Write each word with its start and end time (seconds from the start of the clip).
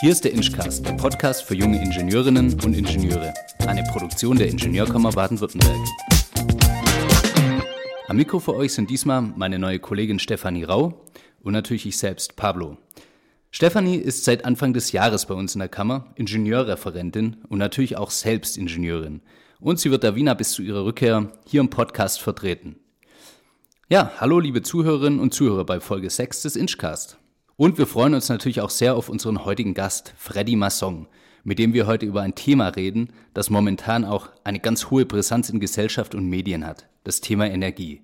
Hier 0.00 0.10
ist 0.10 0.24
der 0.24 0.32
Inchcast, 0.32 0.84
der 0.84 0.92
Podcast 0.92 1.44
für 1.44 1.54
junge 1.54 1.80
Ingenieurinnen 1.82 2.58
und 2.64 2.76
Ingenieure. 2.76 3.32
Eine 3.66 3.84
Produktion 3.84 4.36
der 4.36 4.48
Ingenieurkammer 4.48 5.12
Baden-Württemberg. 5.12 5.78
Am 8.08 8.16
Mikro 8.16 8.40
für 8.40 8.54
euch 8.54 8.72
sind 8.72 8.90
diesmal 8.90 9.22
meine 9.22 9.58
neue 9.58 9.78
Kollegin 9.78 10.18
Stefanie 10.18 10.64
Rau 10.64 11.04
und 11.40 11.52
natürlich 11.52 11.86
ich 11.86 11.98
selbst, 11.98 12.36
Pablo. 12.36 12.78
Stefanie 13.50 13.96
ist 13.96 14.24
seit 14.24 14.44
Anfang 14.44 14.72
des 14.72 14.92
Jahres 14.92 15.26
bei 15.26 15.34
uns 15.34 15.54
in 15.54 15.60
der 15.60 15.68
Kammer 15.68 16.06
Ingenieurreferentin 16.16 17.36
und 17.48 17.58
natürlich 17.58 17.96
auch 17.96 18.10
selbst 18.10 18.58
Ingenieurin. 18.58 19.22
Und 19.60 19.78
sie 19.78 19.90
wird 19.90 20.02
der 20.02 20.16
Wiener 20.16 20.34
bis 20.34 20.52
zu 20.52 20.62
ihrer 20.62 20.84
Rückkehr 20.84 21.30
hier 21.46 21.60
im 21.60 21.70
Podcast 21.70 22.20
vertreten. 22.20 22.76
Ja, 23.88 24.12
hallo 24.18 24.40
liebe 24.40 24.62
Zuhörerinnen 24.62 25.20
und 25.20 25.34
Zuhörer 25.34 25.64
bei 25.64 25.78
Folge 25.78 26.08
6 26.08 26.42
des 26.42 26.56
Inchcast. 26.56 27.18
Und 27.62 27.78
wir 27.78 27.86
freuen 27.86 28.14
uns 28.14 28.28
natürlich 28.28 28.60
auch 28.60 28.70
sehr 28.70 28.96
auf 28.96 29.08
unseren 29.08 29.44
heutigen 29.44 29.72
Gast, 29.72 30.14
Freddy 30.16 30.56
Masson, 30.56 31.06
mit 31.44 31.60
dem 31.60 31.74
wir 31.74 31.86
heute 31.86 32.06
über 32.06 32.20
ein 32.20 32.34
Thema 32.34 32.66
reden, 32.66 33.12
das 33.34 33.50
momentan 33.50 34.04
auch 34.04 34.30
eine 34.42 34.58
ganz 34.58 34.90
hohe 34.90 35.06
Brisanz 35.06 35.48
in 35.48 35.60
Gesellschaft 35.60 36.16
und 36.16 36.28
Medien 36.28 36.66
hat, 36.66 36.88
das 37.04 37.20
Thema 37.20 37.48
Energie. 37.48 38.02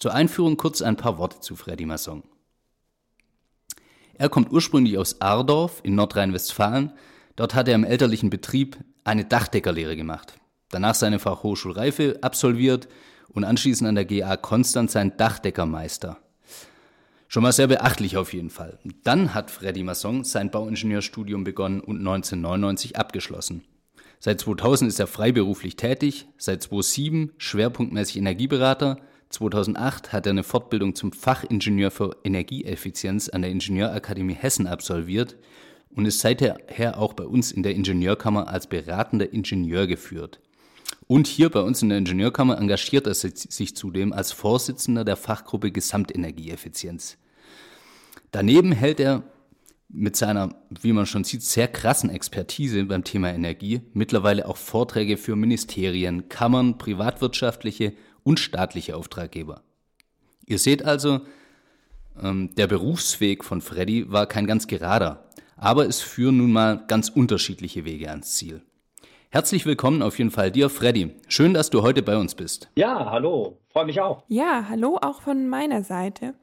Zur 0.00 0.14
Einführung 0.14 0.56
kurz 0.56 0.82
ein 0.82 0.96
paar 0.96 1.16
Worte 1.16 1.38
zu 1.38 1.54
Freddy 1.54 1.86
Masson. 1.86 2.24
Er 4.14 4.28
kommt 4.28 4.50
ursprünglich 4.50 4.98
aus 4.98 5.20
Ardorf 5.20 5.78
in 5.84 5.94
Nordrhein-Westfalen. 5.94 6.90
Dort 7.36 7.54
hat 7.54 7.68
er 7.68 7.76
im 7.76 7.84
elterlichen 7.84 8.30
Betrieb 8.30 8.78
eine 9.04 9.24
Dachdeckerlehre 9.24 9.94
gemacht. 9.94 10.34
Danach 10.70 10.96
seine 10.96 11.20
Fachhochschulreife 11.20 12.18
absolviert 12.20 12.88
und 13.28 13.44
anschließend 13.44 13.88
an 13.88 13.94
der 13.94 14.06
GA 14.06 14.36
Konstanz 14.36 14.94
sein 14.94 15.16
Dachdeckermeister. 15.16 16.21
Schon 17.32 17.44
mal 17.44 17.52
sehr 17.52 17.66
beachtlich 17.66 18.18
auf 18.18 18.34
jeden 18.34 18.50
Fall. 18.50 18.78
Dann 19.04 19.32
hat 19.32 19.50
Freddy 19.50 19.82
Masson 19.82 20.22
sein 20.22 20.50
Bauingenieurstudium 20.50 21.44
begonnen 21.44 21.80
und 21.80 21.96
1999 21.96 22.96
abgeschlossen. 22.98 23.64
Seit 24.18 24.38
2000 24.38 24.90
ist 24.90 25.00
er 25.00 25.06
freiberuflich 25.06 25.76
tätig, 25.76 26.26
seit 26.36 26.62
2007 26.62 27.32
schwerpunktmäßig 27.38 28.18
Energieberater. 28.18 28.98
2008 29.30 30.12
hat 30.12 30.26
er 30.26 30.32
eine 30.32 30.42
Fortbildung 30.42 30.94
zum 30.94 31.10
Fachingenieur 31.12 31.90
für 31.90 32.18
Energieeffizienz 32.22 33.30
an 33.30 33.40
der 33.40 33.50
Ingenieurakademie 33.50 34.34
Hessen 34.34 34.66
absolviert 34.66 35.36
und 35.88 36.04
ist 36.04 36.20
seither 36.20 36.58
auch 36.98 37.14
bei 37.14 37.24
uns 37.24 37.50
in 37.50 37.62
der 37.62 37.74
Ingenieurkammer 37.74 38.48
als 38.48 38.66
beratender 38.66 39.32
Ingenieur 39.32 39.86
geführt. 39.86 40.38
Und 41.06 41.26
hier 41.26 41.50
bei 41.50 41.60
uns 41.60 41.82
in 41.82 41.88
der 41.88 41.98
Ingenieurkammer 41.98 42.58
engagiert 42.58 43.06
er 43.06 43.14
sich 43.14 43.76
zudem 43.76 44.12
als 44.12 44.32
Vorsitzender 44.32 45.04
der 45.04 45.16
Fachgruppe 45.16 45.72
Gesamtenergieeffizienz. 45.72 47.18
Daneben 48.30 48.72
hält 48.72 49.00
er 49.00 49.22
mit 49.92 50.16
seiner, 50.16 50.54
wie 50.70 50.92
man 50.92 51.06
schon 51.06 51.24
sieht, 51.24 51.42
sehr 51.42 51.68
krassen 51.68 52.08
Expertise 52.08 52.82
beim 52.84 53.04
Thema 53.04 53.30
Energie 53.30 53.82
mittlerweile 53.92 54.48
auch 54.48 54.56
Vorträge 54.56 55.18
für 55.18 55.36
Ministerien, 55.36 56.28
Kammern, 56.30 56.78
privatwirtschaftliche 56.78 57.92
und 58.22 58.40
staatliche 58.40 58.96
Auftraggeber. 58.96 59.62
Ihr 60.46 60.58
seht 60.58 60.84
also, 60.84 61.20
ähm, 62.20 62.54
der 62.56 62.66
Berufsweg 62.66 63.44
von 63.44 63.60
Freddy 63.60 64.10
war 64.10 64.26
kein 64.26 64.46
ganz 64.46 64.66
gerader, 64.66 65.28
aber 65.56 65.86
es 65.86 66.00
führen 66.00 66.38
nun 66.38 66.52
mal 66.52 66.84
ganz 66.86 67.10
unterschiedliche 67.10 67.84
Wege 67.84 68.08
ans 68.08 68.34
Ziel. 68.34 68.62
Herzlich 69.34 69.64
willkommen 69.64 70.02
auf 70.02 70.18
jeden 70.18 70.30
Fall 70.30 70.50
dir, 70.50 70.68
Freddy. 70.68 71.16
Schön, 71.26 71.54
dass 71.54 71.70
du 71.70 71.80
heute 71.80 72.02
bei 72.02 72.18
uns 72.18 72.34
bist. 72.34 72.68
Ja, 72.74 73.10
hallo. 73.10 73.56
Freue 73.70 73.86
mich 73.86 73.98
auch. 73.98 74.24
Ja, 74.28 74.66
hallo 74.68 74.98
auch 75.00 75.22
von 75.22 75.48
meiner 75.48 75.82
Seite. 75.82 76.34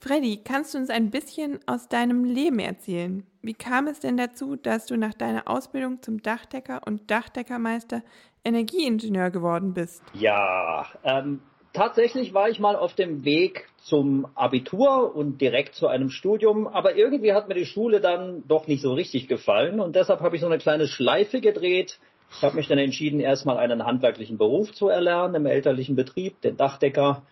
Freddy, 0.00 0.40
kannst 0.42 0.74
du 0.74 0.78
uns 0.78 0.90
ein 0.90 1.10
bisschen 1.10 1.60
aus 1.66 1.88
deinem 1.88 2.24
Leben 2.24 2.58
erzählen? 2.58 3.24
Wie 3.42 3.54
kam 3.54 3.86
es 3.86 4.00
denn 4.00 4.16
dazu, 4.16 4.56
dass 4.56 4.86
du 4.86 4.96
nach 4.96 5.14
deiner 5.14 5.46
Ausbildung 5.46 6.02
zum 6.02 6.20
Dachdecker 6.20 6.80
und 6.84 7.08
Dachdeckermeister 7.08 8.02
Energieingenieur 8.44 9.30
geworden 9.30 9.72
bist? 9.72 10.02
Ja, 10.12 10.86
ähm, 11.04 11.40
tatsächlich 11.72 12.34
war 12.34 12.48
ich 12.48 12.58
mal 12.58 12.76
auf 12.76 12.94
dem 12.94 13.24
Weg 13.24 13.66
zum 13.78 14.26
Abitur 14.34 15.14
und 15.14 15.40
direkt 15.40 15.74
zu 15.74 15.86
einem 15.86 16.10
Studium, 16.10 16.66
aber 16.66 16.96
irgendwie 16.96 17.32
hat 17.32 17.48
mir 17.48 17.54
die 17.54 17.66
Schule 17.66 18.00
dann 18.00 18.44
doch 18.46 18.66
nicht 18.66 18.82
so 18.82 18.92
richtig 18.92 19.28
gefallen 19.28 19.80
und 19.80 19.96
deshalb 19.96 20.20
habe 20.20 20.36
ich 20.36 20.42
so 20.42 20.46
eine 20.46 20.58
kleine 20.58 20.86
Schleife 20.86 21.40
gedreht. 21.40 21.98
Ich 22.32 22.42
habe 22.42 22.56
mich 22.56 22.68
dann 22.68 22.78
entschieden, 22.78 23.20
erstmal 23.20 23.58
einen 23.58 23.84
handwerklichen 23.84 24.38
Beruf 24.38 24.72
zu 24.72 24.88
erlernen 24.88 25.34
im 25.34 25.46
elterlichen 25.46 25.96
Betrieb, 25.96 26.40
den 26.42 26.56
Dachdecker. 26.56 27.22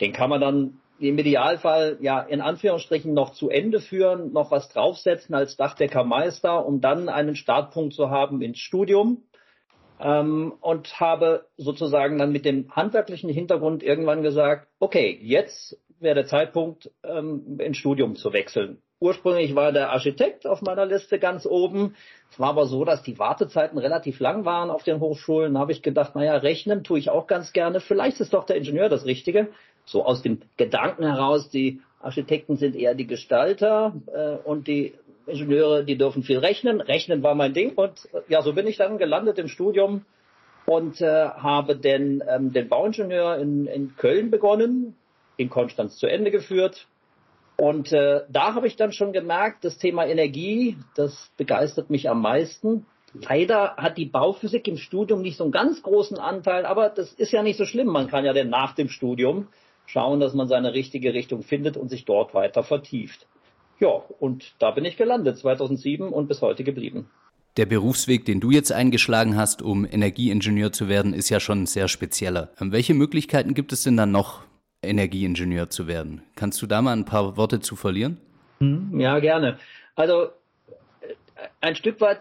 Den 0.00 0.12
kann 0.12 0.30
man 0.30 0.40
dann 0.40 0.80
im 1.00 1.18
Idealfall 1.18 1.98
ja 2.00 2.20
in 2.20 2.40
Anführungsstrichen 2.40 3.12
noch 3.12 3.32
zu 3.32 3.50
Ende 3.50 3.80
führen, 3.80 4.32
noch 4.32 4.50
was 4.50 4.68
draufsetzen 4.68 5.34
als 5.34 5.56
Dachdeckermeister, 5.56 6.64
um 6.66 6.80
dann 6.80 7.08
einen 7.08 7.36
Startpunkt 7.36 7.94
zu 7.94 8.10
haben 8.10 8.42
ins 8.42 8.58
Studium 8.58 9.22
ähm, 10.00 10.52
und 10.60 11.00
habe 11.00 11.46
sozusagen 11.56 12.18
dann 12.18 12.32
mit 12.32 12.44
dem 12.44 12.74
handwerklichen 12.74 13.30
Hintergrund 13.30 13.82
irgendwann 13.82 14.22
gesagt, 14.22 14.68
okay, 14.78 15.18
jetzt 15.22 15.78
wäre 16.00 16.14
der 16.14 16.26
Zeitpunkt, 16.26 16.90
ähm, 17.02 17.58
ins 17.58 17.76
Studium 17.76 18.16
zu 18.16 18.32
wechseln. 18.32 18.78
Ursprünglich 19.00 19.54
war 19.54 19.70
der 19.70 19.90
Architekt 19.90 20.44
auf 20.44 20.60
meiner 20.60 20.84
Liste 20.84 21.20
ganz 21.20 21.46
oben. 21.46 21.94
Es 22.32 22.40
war 22.40 22.48
aber 22.48 22.66
so, 22.66 22.84
dass 22.84 23.02
die 23.02 23.18
Wartezeiten 23.18 23.78
relativ 23.78 24.18
lang 24.18 24.44
waren 24.44 24.70
auf 24.70 24.82
den 24.82 24.98
Hochschulen. 24.98 25.54
Da 25.54 25.60
habe 25.60 25.70
ich 25.70 25.82
gedacht, 25.82 26.16
naja, 26.16 26.36
rechnen 26.36 26.82
tue 26.82 26.98
ich 26.98 27.08
auch 27.08 27.28
ganz 27.28 27.52
gerne. 27.52 27.80
Vielleicht 27.80 28.20
ist 28.20 28.34
doch 28.34 28.44
der 28.44 28.56
Ingenieur 28.56 28.88
das 28.88 29.04
Richtige. 29.04 29.48
So 29.84 30.04
aus 30.04 30.22
dem 30.22 30.40
Gedanken 30.56 31.04
heraus, 31.04 31.48
die 31.48 31.80
Architekten 32.00 32.56
sind 32.56 32.74
eher 32.74 32.94
die 32.94 33.06
Gestalter 33.06 33.94
äh, 34.12 34.48
und 34.48 34.66
die 34.66 34.94
Ingenieure, 35.28 35.84
die 35.84 35.96
dürfen 35.96 36.22
viel 36.22 36.38
rechnen. 36.38 36.80
Rechnen 36.80 37.22
war 37.22 37.34
mein 37.34 37.54
Ding 37.54 37.74
und 37.74 38.08
äh, 38.12 38.20
ja, 38.28 38.42
so 38.42 38.52
bin 38.52 38.66
ich 38.66 38.76
dann 38.76 38.98
gelandet 38.98 39.38
im 39.38 39.48
Studium 39.48 40.04
und 40.66 41.00
äh, 41.00 41.28
habe 41.28 41.76
denn, 41.76 42.22
ähm, 42.28 42.52
den 42.52 42.68
Bauingenieur 42.68 43.38
in, 43.38 43.66
in 43.66 43.96
Köln 43.96 44.30
begonnen, 44.30 44.96
in 45.36 45.48
Konstanz 45.48 45.96
zu 45.96 46.06
Ende 46.06 46.30
geführt. 46.30 46.86
Und 47.56 47.92
äh, 47.92 48.20
da 48.28 48.54
habe 48.54 48.66
ich 48.66 48.76
dann 48.76 48.92
schon 48.92 49.12
gemerkt, 49.12 49.64
das 49.64 49.78
Thema 49.78 50.06
Energie, 50.06 50.76
das 50.94 51.30
begeistert 51.36 51.90
mich 51.90 52.08
am 52.08 52.20
meisten. 52.20 52.86
Leider 53.14 53.76
hat 53.76 53.96
die 53.96 54.04
Bauphysik 54.04 54.68
im 54.68 54.76
Studium 54.76 55.22
nicht 55.22 55.38
so 55.38 55.44
einen 55.44 55.52
ganz 55.52 55.82
großen 55.82 56.18
Anteil, 56.18 56.66
aber 56.66 56.90
das 56.90 57.12
ist 57.14 57.32
ja 57.32 57.42
nicht 57.42 57.56
so 57.56 57.64
schlimm. 57.64 57.88
Man 57.88 58.06
kann 58.06 58.24
ja 58.24 58.32
dann 58.32 58.50
nach 58.50 58.74
dem 58.74 58.88
Studium 58.88 59.48
schauen, 59.86 60.20
dass 60.20 60.34
man 60.34 60.48
seine 60.48 60.74
richtige 60.74 61.14
Richtung 61.14 61.42
findet 61.42 61.76
und 61.76 61.88
sich 61.88 62.04
dort 62.04 62.34
weiter 62.34 62.62
vertieft. 62.62 63.26
Ja, 63.80 64.02
und 64.18 64.54
da 64.58 64.70
bin 64.72 64.84
ich 64.84 64.96
gelandet 64.96 65.38
2007 65.38 66.08
und 66.08 66.28
bis 66.28 66.42
heute 66.42 66.64
geblieben. 66.64 67.08
Der 67.56 67.66
Berufsweg, 67.66 68.24
den 68.24 68.40
du 68.40 68.50
jetzt 68.50 68.70
eingeschlagen 68.72 69.36
hast, 69.36 69.62
um 69.62 69.84
Energieingenieur 69.84 70.72
zu 70.72 70.88
werden, 70.88 71.12
ist 71.12 71.28
ja 71.28 71.40
schon 71.40 71.66
sehr 71.66 71.88
spezieller. 71.88 72.50
Ähm, 72.60 72.72
welche 72.72 72.94
Möglichkeiten 72.94 73.54
gibt 73.54 73.72
es 73.72 73.82
denn 73.82 73.96
dann 73.96 74.12
noch, 74.12 74.42
Energieingenieur 74.80 75.68
zu 75.70 75.88
werden? 75.88 76.22
Kannst 76.36 76.62
du 76.62 76.66
da 76.66 76.80
mal 76.82 76.92
ein 76.92 77.04
paar 77.04 77.36
Worte 77.36 77.58
zu 77.58 77.74
verlieren? 77.74 78.18
Hm, 78.60 79.00
ja, 79.00 79.18
gerne. 79.18 79.58
Also 79.96 80.26
äh, 81.00 81.14
ein 81.60 81.74
Stück 81.74 82.00
weit 82.00 82.20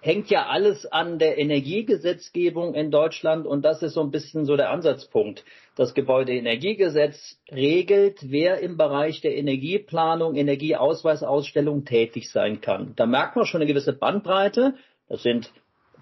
hängt 0.00 0.30
ja 0.30 0.46
alles 0.46 0.86
an 0.86 1.18
der 1.18 1.38
Energiegesetzgebung 1.38 2.74
in 2.74 2.90
Deutschland 2.90 3.46
und 3.46 3.62
das 3.64 3.82
ist 3.82 3.94
so 3.94 4.00
ein 4.00 4.10
bisschen 4.10 4.46
so 4.46 4.56
der 4.56 4.70
Ansatzpunkt. 4.70 5.44
Das 5.76 5.94
Gebäudeenergiegesetz 5.94 7.38
regelt, 7.50 8.30
wer 8.30 8.60
im 8.60 8.76
Bereich 8.76 9.20
der 9.20 9.36
Energieplanung, 9.36 10.36
Energieausweisausstellung 10.36 11.84
tätig 11.84 12.30
sein 12.30 12.60
kann. 12.60 12.94
Da 12.96 13.06
merkt 13.06 13.36
man 13.36 13.46
schon 13.46 13.60
eine 13.60 13.68
gewisse 13.68 13.92
Bandbreite. 13.92 14.74
Das 15.08 15.22
sind 15.22 15.52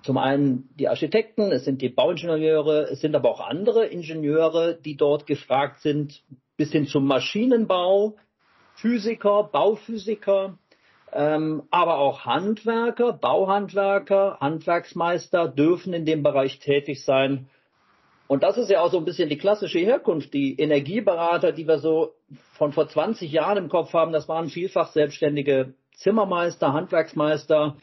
zum 0.03 0.17
einen 0.17 0.69
die 0.79 0.89
Architekten, 0.89 1.51
es 1.51 1.65
sind 1.65 1.83
die 1.83 1.89
Bauingenieure, 1.89 2.89
es 2.91 3.01
sind 3.01 3.17
aber 3.17 3.31
auch 3.31 3.41
andere 3.41 3.87
Ingenieure, 3.87 4.75
die 4.75 4.97
dort 4.97 5.27
gefragt 5.27 5.81
sind, 5.81 6.23
bis 6.57 6.71
hin 6.71 6.87
zum 6.87 7.07
Maschinenbau, 7.07 8.17
Physiker, 8.75 9.49
Bauphysiker, 9.51 10.57
ähm, 11.13 11.63
aber 11.71 11.99
auch 11.99 12.25
Handwerker, 12.25 13.13
Bauhandwerker, 13.13 14.39
Handwerksmeister 14.41 15.49
dürfen 15.49 15.93
in 15.93 16.05
dem 16.05 16.23
Bereich 16.23 16.59
tätig 16.59 17.05
sein. 17.05 17.49
Und 18.27 18.43
das 18.43 18.59
ist 18.59 18.71
ja 18.71 18.83
auch 18.83 18.91
so 18.91 18.99
ein 18.99 19.05
bisschen 19.05 19.29
die 19.29 19.39
klassische 19.39 19.79
Herkunft. 19.79 20.35
Die 20.35 20.61
Energieberater, 20.61 21.53
die 21.53 21.67
wir 21.67 21.79
so 21.79 22.13
von 22.53 22.73
vor 22.73 22.89
20 22.89 23.33
Jahren 23.33 23.57
im 23.57 23.69
Kopf 23.69 23.95
haben, 23.95 24.13
das 24.13 24.29
waren 24.29 24.51
vielfach 24.51 24.93
selbstständige 24.93 25.73
Zimmermeister, 25.95 26.73
Handwerksmeister, 26.73 27.77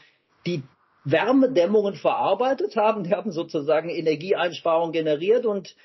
die 0.46 0.62
Wärmedämmungen 1.04 1.96
verarbeitet 1.96 2.76
haben. 2.76 3.04
Die 3.04 3.14
haben 3.14 3.32
sozusagen 3.32 3.90
Energieeinsparungen 3.90 4.92
generiert 4.92 5.46
und 5.46 5.76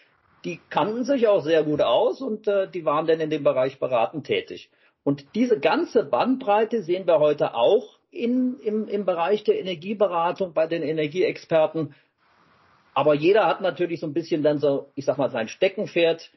die 0.45 0.61
kannten 0.71 1.05
sich 1.05 1.29
auch 1.29 1.43
sehr 1.43 1.63
gut 1.63 1.81
aus 1.81 2.21
und 2.21 2.47
äh, 2.47 2.69
die 2.69 2.85
waren 2.85 3.07
dann 3.07 3.21
in 3.21 3.31
dem 3.31 3.45
Bereich 3.45 3.79
beratend 3.79 4.27
tätig. 4.27 4.71
Und 5.03 5.35
diese 5.35 5.59
ganze 5.59 6.05
Bandbreite 6.05 6.83
sehen 6.83 7.07
wir 7.07 7.21
heute 7.21 7.55
auch 7.55 7.99
in, 8.11 8.59
im, 8.61 8.89
im 8.89 9.05
Bereich 9.05 9.45
der 9.45 9.59
Energieberatung 9.59 10.53
bei 10.53 10.67
den 10.67 10.83
Energieexperten. 10.83 11.95
Aber 12.93 13.15
jeder 13.15 13.47
hat 13.47 13.61
natürlich 13.61 14.01
so 14.01 14.07
ein 14.07 14.13
bisschen 14.13 14.43
dann 14.43 14.59
so, 14.59 14.91
ich 14.95 15.05
sag 15.05 15.17
mal, 15.17 15.31
sein 15.31 15.49
Steckenpferd. 15.49 16.31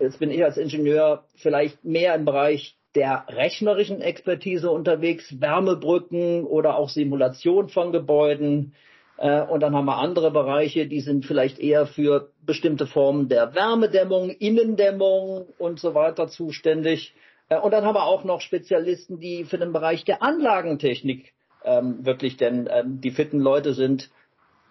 Jetzt 0.00 0.18
bin 0.18 0.30
ich 0.30 0.42
als 0.42 0.56
Ingenieur 0.56 1.24
vielleicht 1.36 1.84
mehr 1.84 2.14
im 2.14 2.24
Bereich 2.24 2.76
der 2.94 3.24
rechnerischen 3.28 4.00
Expertise 4.00 4.70
unterwegs, 4.70 5.40
Wärmebrücken 5.40 6.44
oder 6.44 6.76
auch 6.76 6.88
Simulation 6.88 7.68
von 7.68 7.92
Gebäuden. 7.92 8.74
Äh, 9.16 9.42
und 9.42 9.60
dann 9.60 9.74
haben 9.74 9.86
wir 9.86 9.98
andere 9.98 10.30
Bereiche, 10.30 10.86
die 10.86 11.00
sind 11.00 11.24
vielleicht 11.24 11.58
eher 11.58 11.86
für 11.86 12.30
bestimmte 12.44 12.86
Formen 12.86 13.28
der 13.28 13.54
Wärmedämmung, 13.54 14.30
Innendämmung 14.30 15.46
und 15.58 15.80
so 15.80 15.94
weiter 15.94 16.28
zuständig. 16.28 17.14
Äh, 17.48 17.58
und 17.58 17.72
dann 17.72 17.84
haben 17.84 17.94
wir 17.94 18.04
auch 18.04 18.24
noch 18.24 18.40
Spezialisten, 18.40 19.20
die 19.20 19.44
für 19.44 19.58
den 19.58 19.72
Bereich 19.72 20.04
der 20.04 20.22
Anlagentechnik 20.22 21.32
ähm, 21.64 22.04
wirklich 22.04 22.36
denn 22.36 22.68
ähm, 22.70 23.00
die 23.00 23.10
fitten 23.10 23.40
Leute 23.40 23.74
sind. 23.74 24.10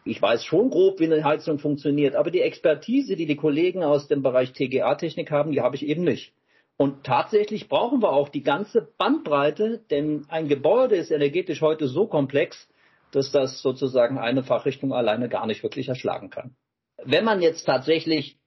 Ich 0.03 0.21
weiß 0.21 0.43
schon 0.43 0.71
grob, 0.71 0.99
wie 0.99 1.05
eine 1.05 1.23
Heizung 1.23 1.59
funktioniert, 1.59 2.15
aber 2.15 2.31
die 2.31 2.41
Expertise, 2.41 3.15
die 3.15 3.27
die 3.27 3.35
Kollegen 3.35 3.83
aus 3.83 4.07
dem 4.07 4.23
Bereich 4.23 4.51
TGA-Technik 4.53 5.29
haben, 5.29 5.51
die 5.51 5.61
habe 5.61 5.75
ich 5.75 5.85
eben 5.85 6.03
nicht. 6.03 6.33
Und 6.75 7.03
tatsächlich 7.03 7.69
brauchen 7.69 8.01
wir 8.01 8.11
auch 8.11 8.29
die 8.29 8.41
ganze 8.41 8.89
Bandbreite, 8.97 9.81
denn 9.91 10.25
ein 10.29 10.47
Gebäude 10.47 10.95
ist 10.95 11.11
energetisch 11.11 11.61
heute 11.61 11.87
so 11.87 12.07
komplex, 12.07 12.67
dass 13.11 13.31
das 13.31 13.61
sozusagen 13.61 14.17
eine 14.17 14.41
Fachrichtung 14.41 14.91
alleine 14.91 15.29
gar 15.29 15.45
nicht 15.45 15.61
wirklich 15.61 15.89
erschlagen 15.89 16.31
kann. 16.31 16.55
Wenn 17.03 17.25
man 17.25 17.41
jetzt 17.41 17.65
tatsächlich 17.65 18.39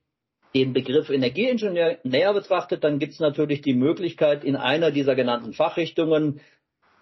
den 0.55 0.73
Begriff 0.73 1.11
Energieingenieur 1.11 1.99
näher 2.05 2.33
betrachtet, 2.33 2.85
dann 2.85 2.99
gibt 2.99 3.15
es 3.15 3.21
natürlich 3.21 3.61
die 3.61 3.75
Möglichkeit, 3.75 4.45
in 4.45 4.57
einer 4.57 4.91
dieser 4.91 5.15
genannten 5.15 5.53
Fachrichtungen 5.53 6.41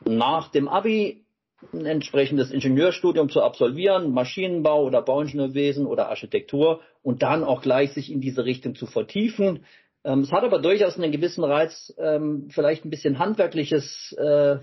nach 0.04 0.50
dem 0.50 0.68
Abi 0.68 1.24
ein 1.72 1.86
entsprechendes 1.86 2.50
Ingenieurstudium 2.50 3.28
zu 3.28 3.42
absolvieren, 3.42 4.12
Maschinenbau 4.12 4.84
oder 4.84 5.02
Bauingenieurwesen 5.02 5.86
oder 5.86 6.08
Architektur 6.08 6.80
und 7.02 7.22
dann 7.22 7.44
auch 7.44 7.62
gleich 7.62 7.92
sich 7.92 8.10
in 8.10 8.20
diese 8.20 8.44
Richtung 8.44 8.74
zu 8.74 8.86
vertiefen. 8.86 9.64
Ähm, 10.04 10.20
es 10.20 10.32
hat 10.32 10.42
aber 10.42 10.60
durchaus 10.60 10.98
einen 10.98 11.12
gewissen 11.12 11.44
Reiz, 11.44 11.94
ähm, 11.98 12.48
vielleicht 12.50 12.84
ein 12.84 12.90
bisschen 12.90 13.18
handwerkliches, 13.18 14.12
äh, 14.18 14.56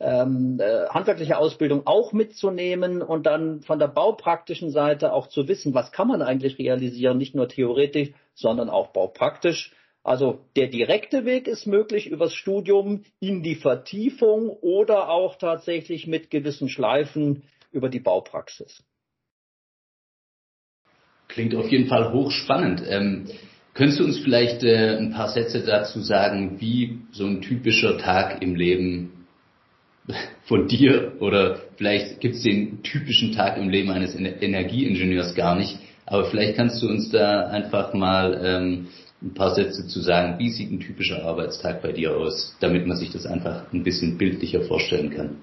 ähm, 0.00 0.60
äh, 0.60 0.86
handwerkliche 0.88 1.38
Ausbildung 1.38 1.86
auch 1.86 2.12
mitzunehmen 2.12 3.02
und 3.02 3.26
dann 3.26 3.62
von 3.62 3.78
der 3.78 3.88
baupraktischen 3.88 4.70
Seite 4.70 5.12
auch 5.12 5.26
zu 5.28 5.48
wissen, 5.48 5.74
was 5.74 5.92
kann 5.92 6.08
man 6.08 6.22
eigentlich 6.22 6.58
realisieren, 6.58 7.18
nicht 7.18 7.34
nur 7.34 7.48
theoretisch, 7.48 8.10
sondern 8.34 8.70
auch 8.70 8.88
baupraktisch. 8.88 9.72
Also 10.04 10.40
der 10.56 10.68
direkte 10.68 11.24
Weg 11.24 11.48
ist 11.48 11.66
möglich 11.66 12.06
übers 12.06 12.32
Studium 12.32 13.04
in 13.20 13.42
die 13.42 13.56
Vertiefung 13.56 14.48
oder 14.48 15.10
auch 15.10 15.36
tatsächlich 15.36 16.06
mit 16.06 16.30
gewissen 16.30 16.68
Schleifen 16.68 17.42
über 17.72 17.88
die 17.88 18.00
Baupraxis. 18.00 18.82
Klingt 21.26 21.54
auf 21.54 21.68
jeden 21.68 21.88
Fall 21.88 22.12
hochspannend. 22.12 22.82
Ähm, 22.86 23.26
Könntest 23.78 24.00
du 24.00 24.04
uns 24.06 24.18
vielleicht 24.18 24.64
äh, 24.64 24.96
ein 24.96 25.12
paar 25.12 25.28
Sätze 25.28 25.62
dazu 25.64 26.00
sagen, 26.00 26.60
wie 26.60 26.98
so 27.12 27.26
ein 27.26 27.42
typischer 27.42 27.96
Tag 27.96 28.42
im 28.42 28.56
Leben 28.56 29.17
von 30.44 30.68
dir 30.68 31.12
oder 31.20 31.58
vielleicht 31.76 32.20
gibt 32.20 32.36
es 32.36 32.42
den 32.42 32.82
typischen 32.82 33.32
Tag 33.32 33.58
im 33.58 33.68
Leben 33.68 33.90
eines 33.90 34.14
Energieingenieurs 34.14 35.34
gar 35.34 35.54
nicht, 35.54 35.78
aber 36.06 36.24
vielleicht 36.26 36.56
kannst 36.56 36.82
du 36.82 36.88
uns 36.88 37.10
da 37.10 37.48
einfach 37.48 37.92
mal 37.92 38.40
ähm, 38.42 38.88
ein 39.20 39.34
paar 39.34 39.54
Sätze 39.54 39.86
zu 39.86 40.00
sagen, 40.00 40.38
wie 40.38 40.50
sieht 40.50 40.70
ein 40.70 40.80
typischer 40.80 41.24
Arbeitstag 41.24 41.82
bei 41.82 41.92
dir 41.92 42.16
aus, 42.16 42.56
damit 42.60 42.86
man 42.86 42.96
sich 42.96 43.10
das 43.10 43.26
einfach 43.26 43.72
ein 43.72 43.82
bisschen 43.82 44.16
bildlicher 44.16 44.62
vorstellen 44.62 45.10
kann. 45.10 45.36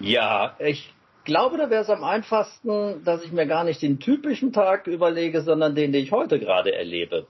Ja, 0.00 0.56
ich 0.58 0.92
glaube, 1.24 1.56
da 1.56 1.70
wäre 1.70 1.82
es 1.82 1.90
am 1.90 2.04
einfachsten, 2.04 3.04
dass 3.04 3.24
ich 3.24 3.32
mir 3.32 3.46
gar 3.46 3.64
nicht 3.64 3.80
den 3.82 4.00
typischen 4.00 4.52
Tag 4.52 4.86
überlege, 4.86 5.42
sondern 5.42 5.74
den, 5.74 5.92
den 5.92 6.02
ich 6.02 6.12
heute 6.12 6.38
gerade 6.40 6.74
erlebe. 6.74 7.26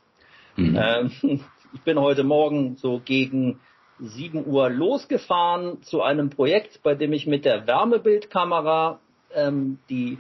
Mhm. 0.57 0.79
Ähm, 0.81 1.11
ich 1.75 1.81
bin 1.83 1.99
heute 2.01 2.25
Morgen 2.25 2.77
so 2.77 3.01
gegen 3.05 3.61
7 4.01 4.47
Uhr 4.47 4.71
losgefahren 4.71 5.83
zu 5.83 6.03
einem 6.03 6.31
Projekt, 6.31 6.83
bei 6.83 6.95
dem 6.95 7.13
ich 7.13 7.27
mit 7.27 7.45
der 7.45 7.67
Wärmebildkamera 7.67 8.99
ähm, 9.35 9.79
die 9.89 10.19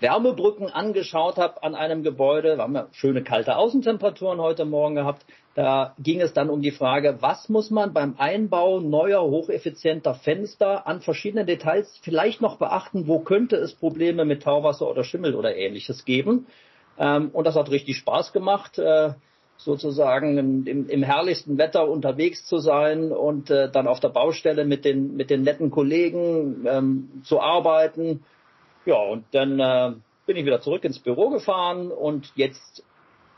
Wärmebrücken 0.00 0.68
angeschaut 0.68 1.38
habe 1.38 1.62
an 1.62 1.74
einem 1.74 2.02
Gebäude. 2.02 2.56
Wir 2.56 2.62
haben 2.62 2.74
ja 2.74 2.88
schöne 2.92 3.22
kalte 3.22 3.56
Außentemperaturen 3.56 4.40
heute 4.40 4.66
Morgen 4.66 4.94
gehabt. 4.94 5.24
Da 5.54 5.94
ging 5.98 6.20
es 6.20 6.34
dann 6.34 6.50
um 6.50 6.60
die 6.60 6.70
Frage, 6.70 7.16
was 7.20 7.48
muss 7.48 7.70
man 7.70 7.94
beim 7.94 8.16
Einbau 8.18 8.80
neuer, 8.80 9.22
hocheffizienter 9.22 10.14
Fenster 10.14 10.86
an 10.86 11.00
verschiedenen 11.00 11.46
Details 11.46 11.98
vielleicht 12.02 12.42
noch 12.42 12.58
beachten? 12.58 13.06
Wo 13.06 13.20
könnte 13.20 13.56
es 13.56 13.74
Probleme 13.74 14.26
mit 14.26 14.42
Tauwasser 14.42 14.86
oder 14.86 15.02
Schimmel 15.02 15.34
oder 15.34 15.56
ähnliches 15.56 16.04
geben? 16.04 16.46
Ähm, 16.98 17.30
und 17.32 17.46
das 17.46 17.56
hat 17.56 17.70
richtig 17.70 17.96
Spaß 17.96 18.34
gemacht. 18.34 18.78
Äh, 18.78 19.14
sozusagen 19.58 20.38
im, 20.66 20.88
im, 20.88 21.02
herrlichsten 21.02 21.58
Wetter 21.58 21.88
unterwegs 21.88 22.44
zu 22.46 22.58
sein 22.58 23.10
und 23.10 23.50
äh, 23.50 23.70
dann 23.70 23.86
auf 23.86 24.00
der 24.00 24.10
Baustelle 24.10 24.64
mit 24.64 24.84
den, 24.84 25.16
mit 25.16 25.30
den 25.30 25.42
netten 25.42 25.70
Kollegen 25.70 26.66
ähm, 26.66 27.22
zu 27.24 27.40
arbeiten. 27.40 28.22
Ja, 28.84 28.98
und 28.98 29.24
dann 29.32 29.58
äh, 29.58 29.92
bin 30.26 30.36
ich 30.36 30.44
wieder 30.44 30.60
zurück 30.60 30.84
ins 30.84 30.98
Büro 30.98 31.30
gefahren 31.30 31.90
und 31.90 32.30
jetzt 32.34 32.84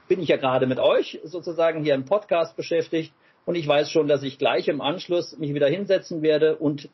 bin 0.09 0.21
ich 0.21 0.29
ja 0.29 0.37
gerade 0.37 0.67
mit 0.67 0.79
euch 0.79 1.21
sozusagen 1.25 1.85
hier 1.85 1.95
im 1.95 2.05
Podcast 2.05 2.57
beschäftigt 2.57 3.13
und 3.49 3.55
ich 3.55 3.67
weiß 3.67 3.91
schon, 3.91 4.09
dass 4.09 4.23
ich 4.23 4.39
gleich 4.39 4.69
im 4.69 4.81
Anschluss 4.81 5.39
mich 5.39 5.55
wieder 5.55 5.69
hinsetzen 5.69 6.21
werde 6.21 6.57
und 6.57 6.91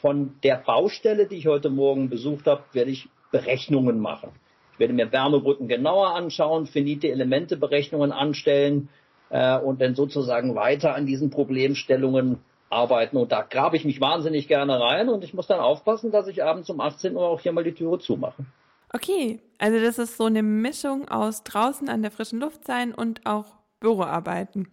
von 0.00 0.36
der 0.42 0.56
Baustelle, 0.56 1.26
die 1.26 1.36
ich 1.36 1.46
heute 1.46 1.70
Morgen 1.70 2.08
besucht 2.08 2.46
habe, 2.46 2.62
werde 2.72 2.90
ich 2.90 3.08
Berechnungen 3.30 4.00
machen. 4.00 4.30
Ich 4.78 4.80
werde 4.80 4.94
mir 4.94 5.10
Wärmebrücken 5.10 5.66
genauer 5.66 6.14
anschauen, 6.14 6.66
finite 6.66 7.08
Elementeberechnungen 7.08 8.12
anstellen 8.12 8.88
äh, 9.28 9.58
und 9.58 9.80
dann 9.80 9.96
sozusagen 9.96 10.54
weiter 10.54 10.94
an 10.94 11.04
diesen 11.04 11.30
Problemstellungen 11.30 12.38
arbeiten. 12.70 13.16
Und 13.16 13.32
da 13.32 13.42
grabe 13.42 13.76
ich 13.76 13.84
mich 13.84 14.00
wahnsinnig 14.00 14.46
gerne 14.46 14.78
rein 14.78 15.08
und 15.08 15.24
ich 15.24 15.34
muss 15.34 15.48
dann 15.48 15.58
aufpassen, 15.58 16.12
dass 16.12 16.28
ich 16.28 16.44
abends 16.44 16.70
um 16.70 16.80
18 16.80 17.16
Uhr 17.16 17.26
auch 17.26 17.40
hier 17.40 17.50
mal 17.50 17.64
die 17.64 17.74
Türe 17.74 17.98
zumache. 17.98 18.44
Okay, 18.92 19.40
also 19.58 19.80
das 19.80 19.98
ist 19.98 20.16
so 20.16 20.26
eine 20.26 20.44
Mischung 20.44 21.08
aus 21.08 21.42
draußen 21.42 21.88
an 21.88 22.02
der 22.02 22.12
frischen 22.12 22.38
Luft 22.38 22.64
sein 22.64 22.94
und 22.94 23.26
auch 23.26 23.46
Büroarbeiten. 23.80 24.68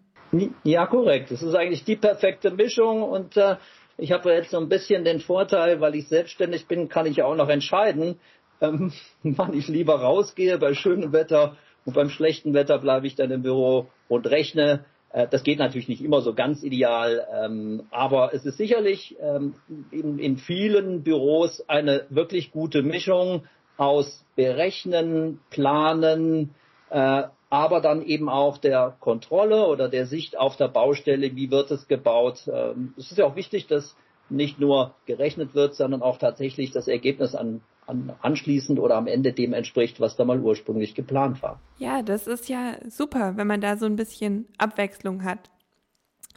Ja, 0.63 0.85
korrekt. 0.85 1.31
Das 1.31 1.41
ist 1.41 1.55
eigentlich 1.55 1.83
die 1.83 1.95
perfekte 1.95 2.51
Mischung 2.51 3.01
und 3.01 3.37
äh, 3.37 3.55
ich 3.97 4.11
habe 4.11 4.31
jetzt 4.33 4.51
so 4.51 4.59
ein 4.59 4.69
bisschen 4.69 5.03
den 5.03 5.19
Vorteil, 5.19 5.81
weil 5.81 5.95
ich 5.95 6.07
selbstständig 6.09 6.67
bin, 6.67 6.89
kann 6.89 7.07
ich 7.07 7.17
ja 7.17 7.25
auch 7.25 7.35
noch 7.35 7.49
entscheiden, 7.49 8.19
ähm, 8.61 8.91
wann 9.23 9.53
ich 9.53 9.67
lieber 9.67 9.95
rausgehe 10.01 10.57
bei 10.57 10.73
schönem 10.73 11.11
Wetter 11.11 11.57
und 11.85 11.93
beim 11.93 12.09
schlechten 12.09 12.53
Wetter 12.53 12.79
bleibe 12.79 13.07
ich 13.07 13.15
dann 13.15 13.31
im 13.31 13.43
Büro 13.43 13.87
und 14.07 14.27
rechne. 14.27 14.85
Äh, 15.11 15.27
das 15.29 15.43
geht 15.43 15.59
natürlich 15.59 15.87
nicht 15.87 16.03
immer 16.03 16.21
so 16.21 16.33
ganz 16.33 16.63
ideal, 16.63 17.27
ähm, 17.33 17.83
aber 17.91 18.33
es 18.33 18.45
ist 18.45 18.57
sicherlich 18.57 19.15
ähm, 19.21 19.55
in, 19.91 20.19
in 20.19 20.37
vielen 20.37 21.03
Büros 21.03 21.63
eine 21.67 22.05
wirklich 22.09 22.51
gute 22.51 22.81
Mischung 22.81 23.43
aus 23.77 24.25
Berechnen, 24.35 25.39
Planen, 25.49 26.55
äh, 26.89 27.23
aber 27.49 27.81
dann 27.81 28.01
eben 28.01 28.29
auch 28.29 28.57
der 28.57 28.97
Kontrolle 28.99 29.67
oder 29.67 29.87
der 29.87 30.07
Sicht 30.07 30.37
auf 30.37 30.57
der 30.57 30.67
Baustelle, 30.67 31.35
wie 31.35 31.51
wird 31.51 31.71
es 31.71 31.87
gebaut. 31.87 32.49
Ähm, 32.51 32.93
es 32.97 33.11
ist 33.11 33.17
ja 33.17 33.25
auch 33.25 33.35
wichtig, 33.35 33.67
dass 33.67 33.95
nicht 34.29 34.59
nur 34.59 34.95
gerechnet 35.05 35.53
wird, 35.53 35.75
sondern 35.75 36.01
auch 36.01 36.17
tatsächlich 36.17 36.71
das 36.71 36.87
Ergebnis 36.87 37.35
an 37.35 37.61
anschließend 37.87 38.79
oder 38.79 38.95
am 38.95 39.07
Ende 39.07 39.33
dem 39.33 39.53
entspricht, 39.53 39.99
was 39.99 40.15
da 40.15 40.25
mal 40.25 40.39
ursprünglich 40.39 40.95
geplant 40.95 41.41
war. 41.43 41.59
Ja, 41.77 42.01
das 42.01 42.27
ist 42.27 42.49
ja 42.49 42.77
super, 42.89 43.37
wenn 43.37 43.47
man 43.47 43.61
da 43.61 43.77
so 43.77 43.85
ein 43.85 43.95
bisschen 43.95 44.47
Abwechslung 44.57 45.23
hat. 45.23 45.51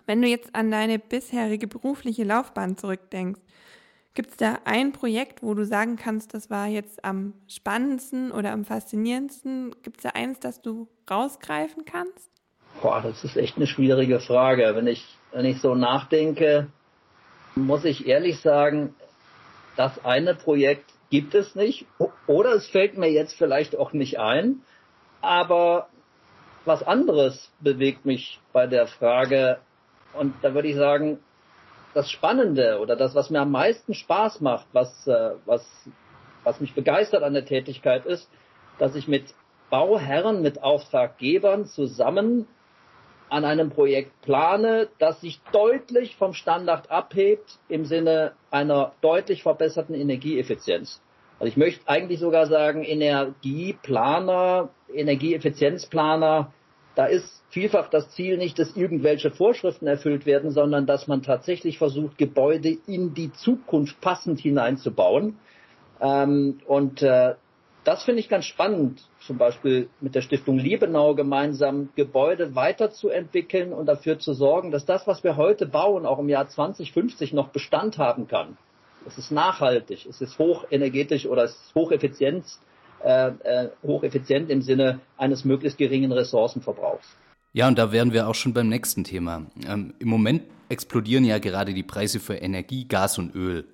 Wenn 0.06 0.22
du 0.22 0.28
jetzt 0.28 0.54
an 0.54 0.70
deine 0.70 0.98
bisherige 0.98 1.66
berufliche 1.66 2.24
Laufbahn 2.24 2.76
zurückdenkst, 2.76 3.40
gibt 4.14 4.30
es 4.30 4.36
da 4.36 4.58
ein 4.64 4.92
Projekt, 4.92 5.42
wo 5.42 5.54
du 5.54 5.64
sagen 5.64 5.96
kannst, 5.96 6.34
das 6.34 6.50
war 6.50 6.66
jetzt 6.66 7.04
am 7.04 7.34
spannendsten 7.46 8.32
oder 8.32 8.52
am 8.52 8.64
faszinierendsten? 8.64 9.74
Gibt 9.82 9.98
es 9.98 10.02
da 10.02 10.10
eins, 10.10 10.40
das 10.40 10.60
du 10.60 10.88
rausgreifen 11.10 11.84
kannst? 11.84 12.30
Boah, 12.82 13.02
das 13.02 13.22
ist 13.24 13.36
echt 13.36 13.56
eine 13.56 13.66
schwierige 13.66 14.20
Frage. 14.20 14.72
Wenn 14.74 14.86
ich, 14.86 15.04
wenn 15.32 15.44
ich 15.44 15.60
so 15.60 15.74
nachdenke, 15.74 16.68
muss 17.54 17.84
ich 17.84 18.06
ehrlich 18.06 18.40
sagen, 18.40 18.94
das 19.76 20.04
eine 20.04 20.34
Projekt 20.34 20.90
gibt 21.10 21.34
es 21.34 21.54
nicht. 21.54 21.86
Oder 22.26 22.54
es 22.54 22.68
fällt 22.68 22.96
mir 22.98 23.10
jetzt 23.10 23.36
vielleicht 23.36 23.76
auch 23.76 23.92
nicht 23.92 24.18
ein. 24.18 24.62
Aber 25.20 25.88
was 26.64 26.82
anderes 26.82 27.50
bewegt 27.60 28.04
mich 28.04 28.40
bei 28.52 28.66
der 28.66 28.86
Frage. 28.86 29.58
Und 30.14 30.34
da 30.42 30.54
würde 30.54 30.68
ich 30.68 30.76
sagen, 30.76 31.18
das 31.94 32.10
Spannende 32.10 32.78
oder 32.80 32.96
das, 32.96 33.14
was 33.14 33.30
mir 33.30 33.40
am 33.40 33.50
meisten 33.50 33.94
Spaß 33.94 34.40
macht, 34.40 34.66
was, 34.72 35.06
äh, 35.06 35.32
was, 35.46 35.66
was 36.44 36.60
mich 36.60 36.74
begeistert 36.74 37.22
an 37.22 37.34
der 37.34 37.46
Tätigkeit 37.46 38.06
ist, 38.06 38.28
dass 38.78 38.94
ich 38.94 39.08
mit 39.08 39.34
Bauherren, 39.70 40.42
mit 40.42 40.62
Auftraggebern 40.62 41.66
zusammen 41.66 42.46
an 43.30 43.44
einem 43.44 43.70
Projekt 43.70 44.20
plane, 44.22 44.88
das 44.98 45.20
sich 45.20 45.40
deutlich 45.52 46.16
vom 46.16 46.32
Standard 46.32 46.90
abhebt 46.90 47.58
im 47.68 47.84
Sinne 47.84 48.32
einer 48.50 48.92
deutlich 49.00 49.42
verbesserten 49.42 49.94
Energieeffizienz. 49.94 51.00
Also 51.38 51.50
ich 51.50 51.56
möchte 51.56 51.86
eigentlich 51.86 52.20
sogar 52.20 52.46
sagen, 52.46 52.82
Energieplaner, 52.84 54.70
Energieeffizienzplaner, 54.92 56.52
da 56.96 57.06
ist 57.06 57.44
vielfach 57.50 57.88
das 57.90 58.10
Ziel 58.10 58.38
nicht, 58.38 58.58
dass 58.58 58.76
irgendwelche 58.76 59.30
Vorschriften 59.30 59.86
erfüllt 59.86 60.26
werden, 60.26 60.50
sondern 60.50 60.84
dass 60.86 61.06
man 61.06 61.22
tatsächlich 61.22 61.78
versucht, 61.78 62.18
Gebäude 62.18 62.76
in 62.88 63.14
die 63.14 63.32
Zukunft 63.32 64.00
passend 64.00 64.40
hineinzubauen. 64.40 65.38
Ähm, 66.00 66.58
und 66.66 67.02
äh, 67.02 67.34
das 67.88 68.04
finde 68.04 68.20
ich 68.20 68.28
ganz 68.28 68.44
spannend, 68.44 69.00
zum 69.20 69.38
Beispiel 69.38 69.88
mit 70.02 70.14
der 70.14 70.20
Stiftung 70.20 70.58
Liebenau 70.58 71.14
gemeinsam 71.14 71.88
Gebäude 71.96 72.54
weiterzuentwickeln 72.54 73.72
und 73.72 73.86
dafür 73.86 74.18
zu 74.18 74.34
sorgen, 74.34 74.70
dass 74.70 74.84
das, 74.84 75.06
was 75.06 75.24
wir 75.24 75.38
heute 75.38 75.64
bauen, 75.64 76.04
auch 76.04 76.18
im 76.18 76.28
Jahr 76.28 76.46
2050 76.46 77.32
noch 77.32 77.48
Bestand 77.48 77.96
haben 77.96 78.28
kann. 78.28 78.58
Es 79.06 79.16
ist 79.16 79.30
nachhaltig, 79.30 80.04
es 80.04 80.20
ist 80.20 80.38
hochenergetisch 80.38 81.24
oder 81.24 81.44
es 81.44 81.52
ist 81.52 81.74
hocheffizient, 81.74 82.44
äh, 83.02 83.28
äh, 83.28 83.70
hocheffizient 83.82 84.50
im 84.50 84.60
Sinne 84.60 85.00
eines 85.16 85.46
möglichst 85.46 85.78
geringen 85.78 86.12
Ressourcenverbrauchs. 86.12 87.06
Ja, 87.54 87.68
und 87.68 87.78
da 87.78 87.90
wären 87.90 88.12
wir 88.12 88.28
auch 88.28 88.34
schon 88.34 88.52
beim 88.52 88.68
nächsten 88.68 89.04
Thema. 89.04 89.46
Ähm, 89.66 89.94
Im 89.98 90.08
Moment 90.08 90.42
explodieren 90.68 91.24
ja 91.24 91.38
gerade 91.38 91.72
die 91.72 91.84
Preise 91.84 92.20
für 92.20 92.34
Energie, 92.34 92.86
Gas 92.86 93.16
und 93.16 93.34
Öl. 93.34 93.64